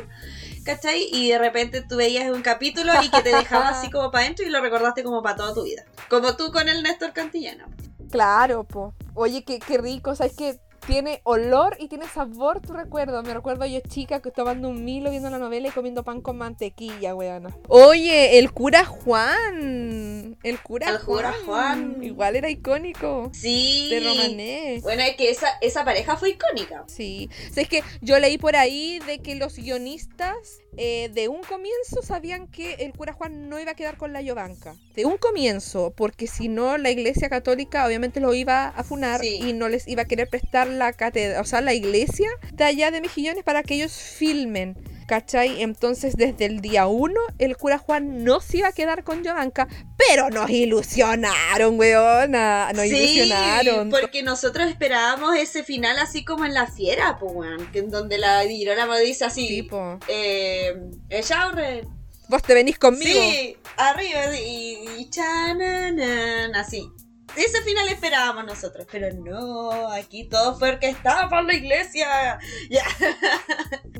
[0.66, 1.10] ¿cachai?
[1.12, 4.46] Y de repente tú veías un capítulo y que te dejaba así como para adentro
[4.46, 5.86] y lo recordaste como para toda tu vida.
[6.10, 7.68] Como tú con el Néstor Cantillana.
[8.10, 8.94] Claro, po.
[9.14, 13.24] Oye, qué, qué rico, ¿sabes que Tiene olor y tiene sabor tu recuerdo.
[13.24, 16.38] Me recuerdo yo chica que tomando un milo viendo la novela y comiendo pan con
[16.38, 17.56] mantequilla, weona.
[17.70, 20.38] Oye, el cura Juan.
[20.44, 22.04] El cura El cura Juan.
[22.04, 23.30] Igual era icónico.
[23.34, 23.88] Sí.
[23.90, 24.80] De Romané.
[24.84, 26.84] Bueno, es que esa, esa pareja fue icónica.
[26.88, 27.30] Sí.
[27.50, 31.42] O sea, es que yo leí por ahí de que los guionistas eh, de un
[31.44, 34.76] comienzo sabían que el cura Juan no iba a quedar con la Yovanca.
[34.96, 39.40] De un comienzo, porque si no la iglesia católica obviamente lo iba a funar Sí.
[39.42, 42.92] y no les iba a querer prestar la cátedra, o sea, la iglesia de allá
[42.92, 44.76] de Mejillones para que ellos filmen.
[45.06, 45.62] ¿Cachai?
[45.62, 49.68] Entonces, desde el día uno, el cura Juan no se iba a quedar con Yovanca,
[49.98, 52.72] pero nos ilusionaron, weona.
[52.74, 53.90] Nos sí, ilusionaron.
[53.90, 58.18] porque nosotros esperábamos ese final así como en la fiera, pues, weón, que en donde
[58.18, 60.74] la Girolamo dice así, Tipo, eh,
[61.10, 61.84] Echaurre,
[62.30, 63.20] vos te venís conmigo.
[63.20, 66.90] sí, arriba, y, y chananan, así.
[67.36, 72.38] Ese final esperábamos nosotros, pero no, aquí todo fue orquestado por la iglesia.
[72.70, 72.84] Ya.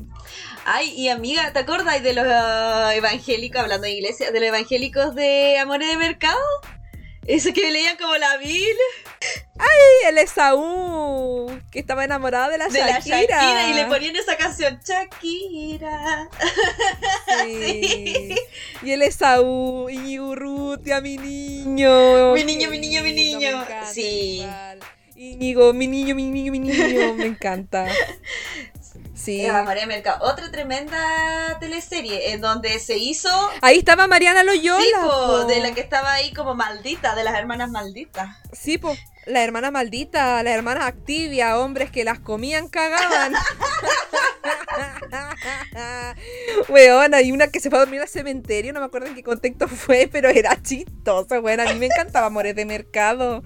[0.66, 2.26] Ay, y amiga, ¿te acuerdas de los
[2.94, 6.40] evangélicos, hablando de iglesia, de los evangélicos de Amores de Mercado?
[7.26, 8.64] Eso que leían como la Biblia.
[9.56, 13.68] Y el Esaú, que estaba enamorado de la de la Shakira.
[13.70, 16.28] Y le ponían esa canción Shakira.
[17.44, 18.34] Sí.
[18.82, 22.34] Y el Esaú, y Urrutia, mi niño.
[22.34, 23.64] Mi niño, mi niño, mi niño.
[23.90, 24.40] Sí.
[24.40, 24.80] igual.
[25.16, 27.14] Íñigo, mi niño, mi niño, mi niño.
[27.14, 27.86] Me encanta.
[29.24, 29.46] Sí.
[29.50, 30.22] María Mercado.
[30.30, 33.30] Otra tremenda teleserie en donde se hizo.
[33.62, 34.84] Ahí estaba Mariana Loyola.
[34.84, 38.36] Sí, po, de la que estaba ahí como maldita, de las hermanas malditas.
[38.52, 38.94] Sí, po.
[39.24, 43.32] La hermana maldita, la hermana activia, hombres que las comían, cagaban.
[46.68, 49.22] Weona, y una que se fue a dormir al cementerio, no me acuerdo en qué
[49.22, 51.62] contexto fue, pero era chistosa, weona.
[51.62, 53.42] A mí me encantaba Amores de Mercado.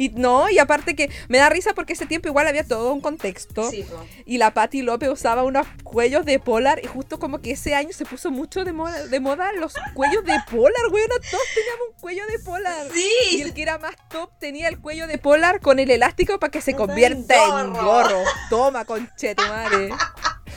[0.00, 3.02] Y no, y aparte que me da risa porque ese tiempo igual había todo un
[3.02, 3.70] contexto.
[3.70, 3.84] Sí.
[4.24, 7.90] Y la Patti López usaba unos cuellos de polar y justo como que ese año
[7.92, 11.16] se puso mucho de moda, de moda los cuellos de polar, weona.
[11.30, 12.86] Todos teníamos un cuello de polar.
[12.86, 16.40] Y Sí, el que era más top tenía el cuello de polar con el elástico
[16.40, 18.22] para que se convierta en gorro.
[18.48, 19.90] Toma, conchetumare.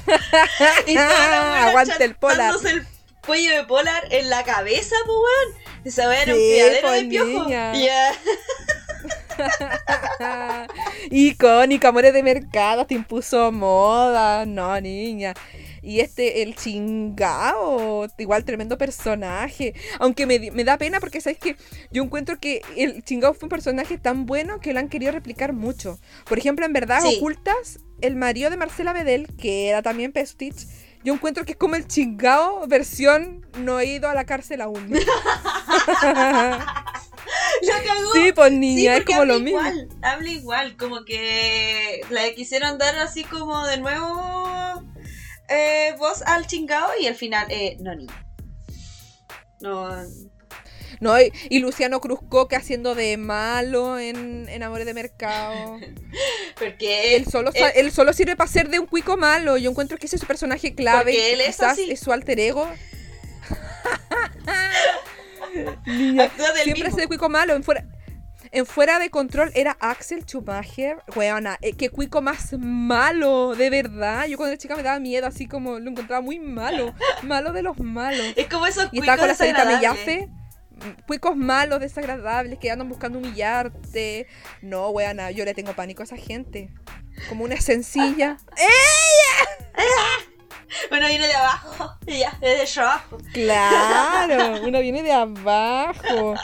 [0.87, 2.55] y Aguante el polar.
[2.63, 2.87] el
[3.25, 5.63] cuello de polar en la cabeza, pues, weón.
[5.83, 7.43] Esa era un criadero po, de piojo.
[7.43, 7.73] niña.
[11.11, 14.45] Icónica, amores de mercado, te impuso moda.
[14.45, 15.34] No, niña.
[15.81, 19.73] Y este, el chingao, igual tremendo personaje.
[19.99, 21.57] Aunque me, me da pena porque, ¿sabes que
[21.91, 25.51] Yo encuentro que el chingao fue un personaje tan bueno que lo han querido replicar
[25.53, 25.99] mucho.
[26.25, 27.17] Por ejemplo, en verdad, Sí.
[27.17, 30.67] ocultas, el marido de Marcela Bedel, que era también Pestich,
[31.03, 34.89] yo encuentro que es como el chingao versión no he ido a la cárcel aún.
[37.63, 38.13] La cagó.
[38.13, 39.59] sí, pues Sí, niña, es como lo mismo.
[39.59, 44.84] igual, habla igual, como que la quisieron dar así como de nuevo
[45.49, 48.13] eh, voz al chingao y al final, eh, no niña.
[49.61, 49.89] No,
[50.99, 55.77] No, y, y Luciano Cruzco que haciendo de malo en, en Amores de Mercado.
[56.59, 59.57] porque Él solo, él solo sirve para ser de un cuico malo.
[59.57, 61.11] Yo encuentro que ese es su personaje clave.
[61.13, 61.91] Porque él es así.
[61.91, 62.67] es su alter ego.
[65.86, 66.32] Niña,
[66.64, 66.97] siempre mismo.
[66.97, 67.54] de cuico malo.
[67.54, 67.86] En fuera,
[68.51, 70.97] en fuera de control era Axel Schumacher.
[71.16, 74.28] Weona, eh, qué cuico más malo, de verdad.
[74.28, 76.93] Yo cuando era chica me daba miedo, así como lo encontraba muy malo.
[77.24, 78.34] Malo de los malos.
[78.36, 79.82] Es como esos Y estaba con la desagradables.
[79.82, 80.30] Mellafe.
[81.08, 84.28] Cuicos malos, desagradables, que andan buscando humillarte.
[84.62, 86.70] No, weana, yo le tengo pánico a esa gente.
[87.30, 88.38] Como una sencilla.
[88.58, 90.32] ¡Ella!
[90.91, 93.17] Uno viene de abajo y ya, desde abajo.
[93.34, 96.36] Claro, uno viene de abajo.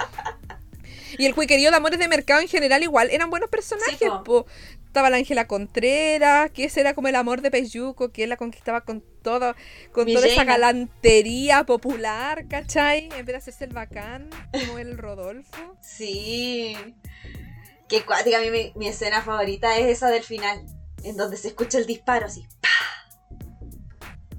[1.17, 3.97] Y el cuiquerío de amores de mercado en general igual eran buenos personajes.
[3.99, 4.23] Sí, po.
[4.23, 4.45] po.
[4.85, 8.37] Estaba la Ángela Contreras, que ese era como el amor de Peyuco, que él la
[8.37, 9.53] conquistaba con todo,
[9.91, 13.09] con toda esa galantería popular, ¿cachai?
[13.15, 15.77] En vez de hacerse el bacán, como el Rodolfo.
[15.83, 16.75] Sí.
[17.87, 20.65] Qué cuática, a mí mi, mi escena favorita es esa del final,
[21.03, 22.47] en donde se escucha el disparo así.
[22.59, 22.78] ¡pa!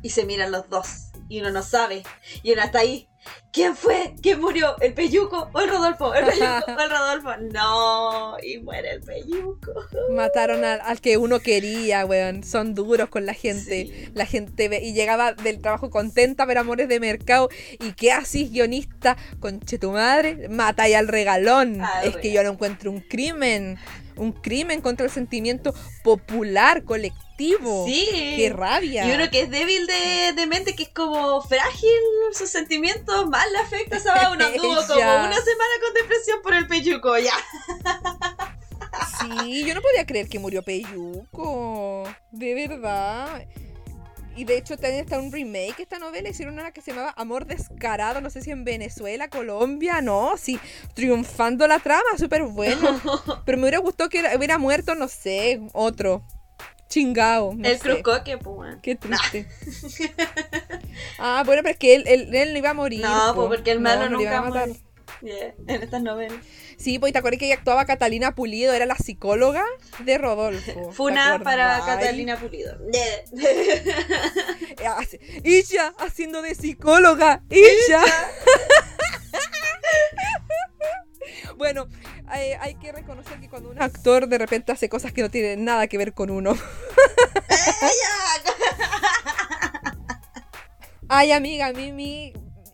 [0.03, 1.07] Y se miran los dos.
[1.28, 2.03] Y uno no sabe.
[2.42, 3.07] Y uno está ahí.
[3.53, 4.14] ¿Quién fue?
[4.22, 4.76] ¿Quién murió?
[4.80, 6.14] ¿El peyuco o el Rodolfo?
[6.14, 7.28] ¿El peyuco o el Rodolfo?
[7.53, 8.36] No.
[8.42, 9.72] Y muere el peyuco.
[10.12, 12.42] Mataron al, al que uno quería, weón.
[12.44, 13.86] Son duros con la gente.
[13.86, 14.11] Sí.
[14.14, 17.51] La gente ve- y llegaba del trabajo contenta ver amores de mercado.
[17.78, 19.16] ¿Y qué haces, guionista?
[19.38, 21.82] Conche tu madre, mata y al regalón.
[21.82, 23.78] Al es que yo lo encuentro un crimen.
[24.21, 27.87] Un crimen contra el sentimiento popular, colectivo.
[27.87, 28.07] Sí.
[28.37, 29.07] Qué rabia.
[29.07, 31.91] Y uno que es débil de, de mente, que es como frágil,
[32.33, 33.97] sus sentimientos más le afecta.
[33.97, 37.35] Esa uno anduvo como una semana con depresión por el peyuco, ya.
[39.21, 42.05] Sí, yo no podía creer que murió Peyuco.
[42.31, 43.47] De verdad.
[44.41, 46.30] Y de hecho también está un remake esta novela.
[46.30, 48.22] Hicieron una que se llamaba Amor Descarado.
[48.22, 50.01] No sé si en Venezuela, Colombia.
[50.01, 50.59] No, sí.
[50.95, 52.16] Triunfando la trama.
[52.16, 52.99] Súper bueno.
[53.45, 56.22] Pero me hubiera gustado que era- hubiera muerto, no sé, otro.
[56.88, 57.53] Chingao.
[57.55, 58.76] No el cruzcoque, pues.
[58.80, 59.47] Qué triste.
[61.18, 63.03] ah, bueno, pero es que él, él, él no iba a morir.
[63.03, 63.47] No, po.
[63.47, 64.76] pues porque el malo No, le iban a nunca matar.
[65.20, 66.38] Yeah, en estas novelas.
[66.81, 69.62] Sí, pues ¿y te acuerdas que ella actuaba Catalina Pulido, era la psicóloga
[69.99, 70.72] de Rodolfo.
[70.72, 71.78] ¿te Funa para?
[71.85, 72.78] Catalina Pulido.
[75.45, 77.43] Ella haciendo de psicóloga.
[77.51, 78.03] Ella.
[81.59, 81.87] bueno,
[82.26, 85.66] hay, hay que reconocer que cuando un actor de repente hace cosas que no tienen
[85.66, 86.57] nada que ver con uno.
[91.11, 91.72] Ay, amiga, a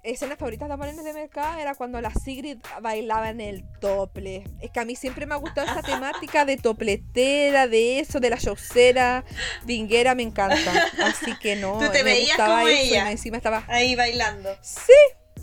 [0.07, 3.65] mí mi escena favorita de Amores de Mercado era cuando la Sigrid bailaba en el
[3.81, 4.45] tople.
[4.61, 8.31] Es que a mí siempre me ha gustado esa temática de topletera, de eso, de
[8.31, 9.25] la showcera,
[9.65, 10.87] vinguera, me encanta.
[11.05, 13.11] Así que no, Tú te me veías gustaba como eso ella.
[13.11, 13.65] encima estaba...
[13.69, 14.57] Ahí bailando.
[14.63, 14.93] Sí,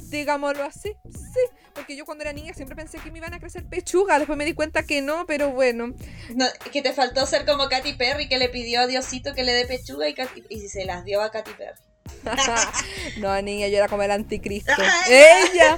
[0.10, 1.40] digámoslo así, sí.
[1.74, 4.46] Porque yo cuando era niña siempre pensé que me iban a crecer pechuga, después me
[4.46, 5.94] di cuenta que no, pero bueno.
[6.36, 9.54] No, que te faltó ser como Katy Perry que le pidió a Diosito que le
[9.54, 11.80] dé pechuga y, Katy- y se las dio a Katy Perry.
[13.18, 14.72] no, niña, yo era como el anticristo.
[15.08, 15.78] ¡Ella!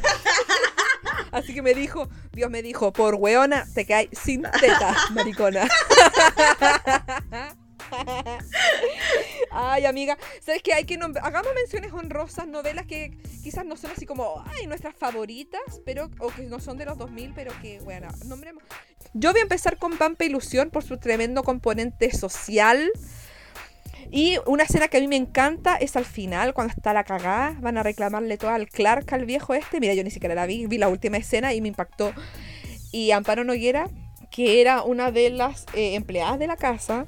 [1.32, 5.68] Así que me dijo, Dios me dijo, por weona te caes sin teta, maricona.
[9.52, 10.74] Ay, amiga, ¿sabes qué?
[10.74, 15.62] Hay que hagamos menciones honrosas, novelas que quizás no son así como, ay, nuestras favoritas,
[15.86, 18.64] pero o que no son de los 2000, pero que, bueno, nombremos.
[19.14, 22.92] Yo voy a empezar con Pampa Ilusión por su tremendo componente social.
[24.12, 27.56] Y una escena que a mí me encanta es al final, cuando está la cagada,
[27.60, 29.80] van a reclamarle todo al Clark, al viejo este.
[29.80, 32.14] Mira, yo ni siquiera la vi, vi la última escena y me impactó.
[32.92, 33.90] Y Amparo Noguera,
[34.32, 37.08] que era una de las eh, empleadas de la casa,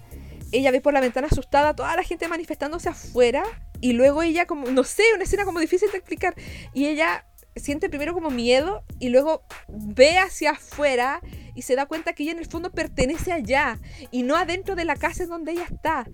[0.51, 3.43] ella ve por la ventana asustada toda la gente manifestándose afuera
[3.81, 6.35] y luego ella como, no sé, una escena como difícil de explicar.
[6.73, 7.25] Y ella
[7.55, 11.21] siente primero como miedo y luego ve hacia afuera
[11.55, 13.79] y se da cuenta que ella en el fondo pertenece allá
[14.11, 16.05] y no adentro de la casa en donde ella está.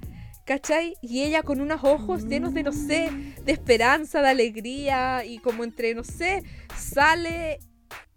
[0.45, 0.95] ¿Cachai?
[1.01, 3.09] Y ella con unos ojos llenos de, no sé,
[3.43, 6.43] de esperanza, de alegría y como entre, no sé,
[6.77, 7.59] sale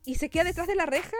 [0.05, 1.17] y se queda detrás de la reja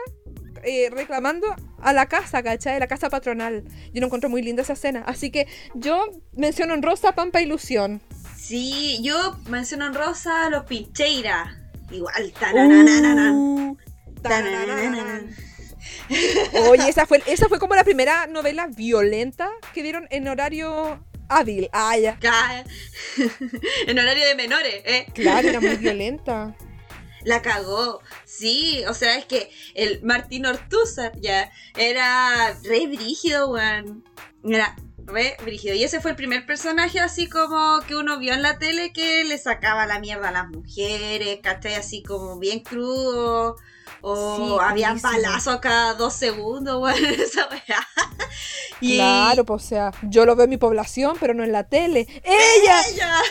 [0.63, 1.47] eh, reclamando
[1.79, 2.79] a la casa, ¿cachai?
[2.79, 3.63] La casa patronal.
[3.93, 5.03] Yo lo encuentro muy linda esa escena.
[5.05, 6.03] Así que yo
[6.33, 8.01] menciono en rosa Pampa Ilusión.
[8.35, 11.57] Sí, yo menciono en rosa los Pincheira.
[11.91, 13.33] Igual, tananana.
[13.33, 13.77] Uh,
[14.21, 15.23] tananana.
[16.69, 21.69] Oye, esa fue, esa fue como la primera novela violenta que dieron en horario hábil.
[21.71, 22.17] Ah, ya.
[23.87, 25.07] En horario de menores, ¿eh?
[25.13, 26.55] Claro, era muy violenta.
[27.23, 28.01] La cagó.
[28.25, 34.03] Sí, o sea, es que el Martín Ortúzar ya era re brígido, weón.
[34.43, 35.73] Era re brígido.
[35.73, 39.23] Y ese fue el primer personaje así como que uno vio en la tele que
[39.23, 41.75] le sacaba la mierda a las mujeres, ¿cachai?
[41.75, 43.55] Así como bien crudo.
[44.01, 45.11] O Sí, había buenísimo.
[45.13, 47.87] balazos cada dos segundos, weón, esa weá.
[48.81, 51.63] Y- Claro, pues o sea, yo lo veo en mi población, pero no en la
[51.63, 52.07] tele.
[52.23, 52.81] ¡Ella!
[52.89, 53.13] ¡Ella!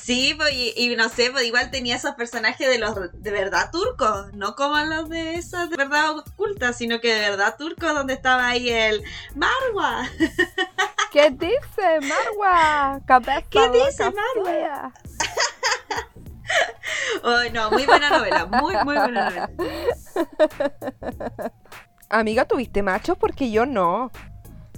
[0.00, 3.70] Sí, pues, y, y no sé, pues igual tenía esos personajes de los de verdad
[3.70, 8.14] turcos, no como los de esas de verdad ocultas, sino que de verdad turcos, donde
[8.14, 9.02] estaba ahí el
[9.34, 10.08] Marwa.
[11.12, 13.00] ¿Qué dice Marwa?
[13.06, 14.92] Cabeza ¿Qué dice Marwa?
[17.22, 19.50] Ay, no, muy buena novela, muy, muy buena novela.
[22.08, 23.16] Amiga, ¿tuviste machos?
[23.18, 24.10] Porque yo no.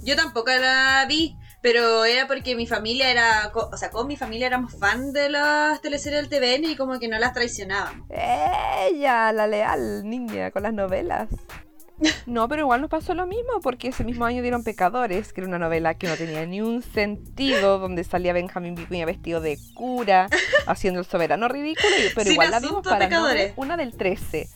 [0.03, 4.47] Yo tampoco la vi, Pero era porque mi familia era, o sea, con mi familia
[4.47, 8.07] éramos fan de las teleseries del TVN y como que no las traicionábamos.
[8.09, 11.29] Ella, la leal niña con las novelas.
[12.25, 15.47] No, pero igual nos pasó lo mismo porque ese mismo año dieron Pecadores, que era
[15.47, 20.27] una novela que no tenía ni un sentido, donde salía Benjamín Vicuña vestido de cura,
[20.67, 23.53] haciendo el soberano ridículo, pero Sin igual la vimos para Pecadores.
[23.57, 24.49] no- una del 13.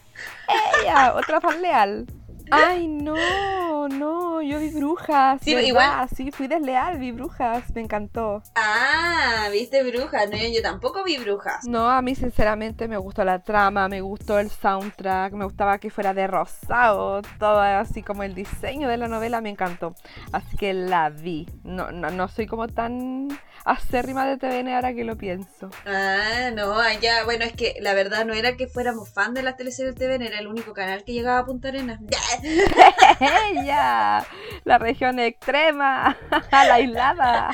[0.82, 2.06] Ella, otra fan leal.
[2.52, 5.42] Ay, no, no, yo vi brujas.
[5.44, 5.68] Sí, ¿verdad?
[5.68, 8.42] igual- Sí, fui desleal, vi brujas, me encantó.
[8.56, 11.66] Ah, viste brujas, no, yo tampoco vi brujas.
[11.66, 15.90] No, a mí sinceramente me gustó la trama, me gustó el soundtrack, me gustaba que
[15.90, 19.96] fuera de rosado, todo así como el diseño de la novela me encantó.
[20.32, 21.48] Así que la vi.
[21.64, 23.28] No, no, no soy como tan
[23.66, 25.70] acérrima de TVN ahora que lo pienso.
[25.88, 29.58] Ah, no, allá, bueno, es que la verdad no era que fuéramos fan de las
[29.58, 32.00] teleseries del TVN, era el único canal que llegaba a Punta Arenas.
[33.52, 34.26] ¡Ella!
[34.64, 36.18] La región extrema,
[36.52, 37.52] la aislada.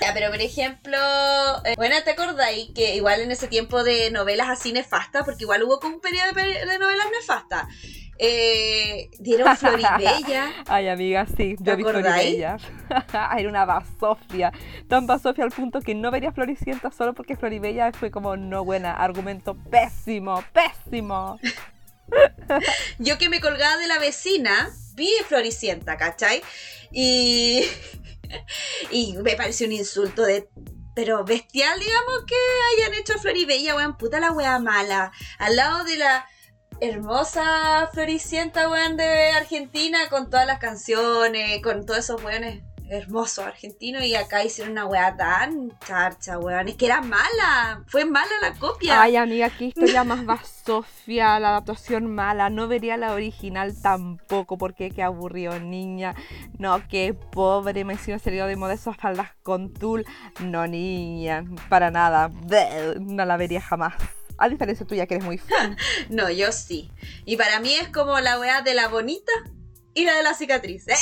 [0.00, 0.96] Ya, pero por ejemplo,
[1.64, 5.62] eh, bueno, ¿te acordáis que igual en ese tiempo de novelas así nefastas, porque igual
[5.64, 7.66] hubo como un periodo de, novelas nefastas,
[8.18, 10.50] eh, dieron Floribella?
[10.66, 11.82] Ay, amiga, sí, ¿Te yo vi?
[11.82, 12.56] Floribella.
[13.36, 14.52] Era una basofia.
[14.88, 18.92] Tan basofia al punto que no vería Floricienta solo porque Floribella fue como no buena.
[18.92, 21.38] Argumento pésimo, pésimo.
[22.98, 26.42] Yo que me colgaba de la vecina, vi Floricienta, ¿cachai?
[26.92, 27.64] Y,
[28.90, 30.48] y me pareció un insulto de...
[30.94, 32.34] Pero bestial, digamos, que
[32.74, 35.12] hayan hecho Floribella, weón, puta la wea mala.
[35.38, 36.26] Al lado de la
[36.80, 44.04] hermosa Floricienta, weón, de Argentina, con todas las canciones, con todos esos weones hermosos argentinos,
[44.04, 46.68] y acá hicieron una wea tan charcha, weón.
[46.68, 49.00] Es que era mala, fue mala la copia.
[49.00, 52.50] Ay, amiga, qué historia más basofia, la adaptación mala.
[52.50, 56.14] No vería la original tampoco porque qué aburrido, niña.
[56.58, 60.04] No, qué pobre, me hicieron salido de moda esas faldas con tul.
[60.40, 62.30] No, niña, para nada.
[63.00, 63.94] No la vería jamás.
[64.38, 65.76] A diferencia tuya que eres muy fan.
[66.10, 66.90] No, yo sí.
[67.24, 69.32] Y para mí es como la weá de la bonita
[69.96, 70.86] y la de la cicatriz.
[70.88, 70.94] ¿eh?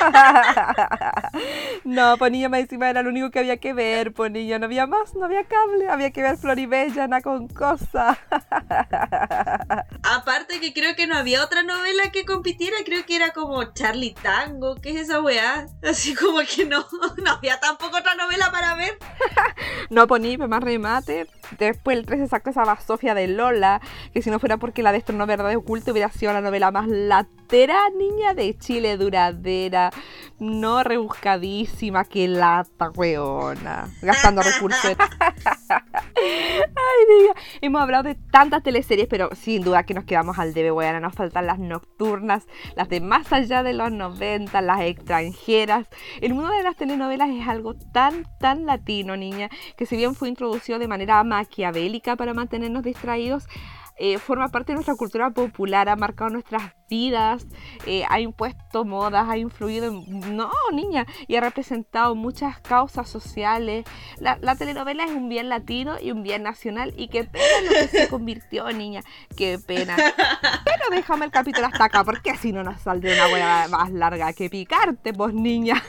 [1.84, 4.64] no, pues niña, más encima era lo único que había que ver, pues niña, no
[4.64, 8.18] había más, no había cable, había que ver Floribella, na con cosa.
[10.02, 14.14] Aparte que creo que no había otra novela que compitiera, creo que era como Charlie
[14.14, 15.66] Tango, ¿qué es esa weá?
[15.82, 16.86] Así como que no,
[17.22, 18.96] no había tampoco otra novela para ver.
[19.90, 21.26] No poní, pues más remate.
[21.58, 23.80] Después el 13 sacó esa basofia de Lola,
[24.12, 27.89] que si no fuera porque la destronó verdad oculta hubiera sido la novela más latera,
[27.90, 29.90] niña de Chile, duradera,
[30.38, 34.96] no rebuscadísima, que lata, weona, gastando recursos.
[35.70, 40.72] Ay, niña, hemos hablado de tantas teleseries, pero sin duda que nos quedamos al debe,
[40.72, 45.86] weona, nos faltan las nocturnas, las de más allá de los 90, las extranjeras.
[46.20, 50.28] El mundo de las telenovelas es algo tan, tan latino, niña, que si bien fue
[50.28, 53.46] introducido de manera maquiavélica para mantenernos distraídos,
[54.00, 57.46] eh, forma parte de nuestra cultura popular, ha marcado nuestras vidas,
[57.86, 60.36] eh, ha impuesto modas, ha influido en...
[60.36, 63.84] No, niña, y ha representado muchas causas sociales.
[64.18, 67.70] La, la telenovela es un bien latino y un bien nacional, y qué pena lo
[67.70, 69.02] que se convirtió, niña,
[69.36, 69.94] qué pena.
[69.96, 74.32] Pero déjame el capítulo hasta acá, porque si no nos saldría una hueá más larga
[74.32, 75.80] que picarte, pues niña.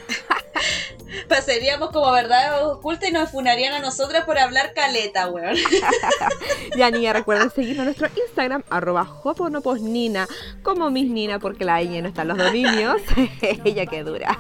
[1.28, 5.56] Pasaríamos como verdad oculta y nos funarían a nosotras por hablar caleta, weón.
[6.78, 10.28] Ya niña, recuerden seguirnos en nuestro Instagram, arroba joponoposnina,
[10.64, 13.02] como mis Nina, porque la ñ no está en los dominios.
[13.66, 14.40] Ella que dura.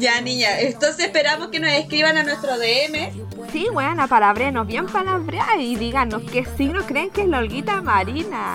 [0.00, 3.12] Ya, niña, entonces esperamos que nos escriban a nuestro DM.
[3.52, 8.54] Sí, bueno, palabrenos, bien palabrear y díganos qué signo creen que es la Olguita Marina.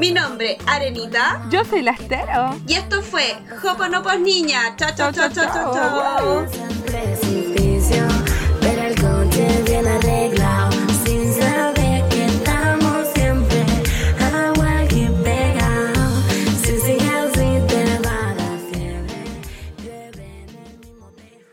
[0.00, 1.40] Mi nombre, Arenita.
[1.50, 2.58] Yo soy Lastero.
[2.66, 4.74] Y esto fue Jopo Joponopos Niña.
[4.76, 5.72] Chao, chao, chao, chao, chao.
[5.72, 6.46] chao,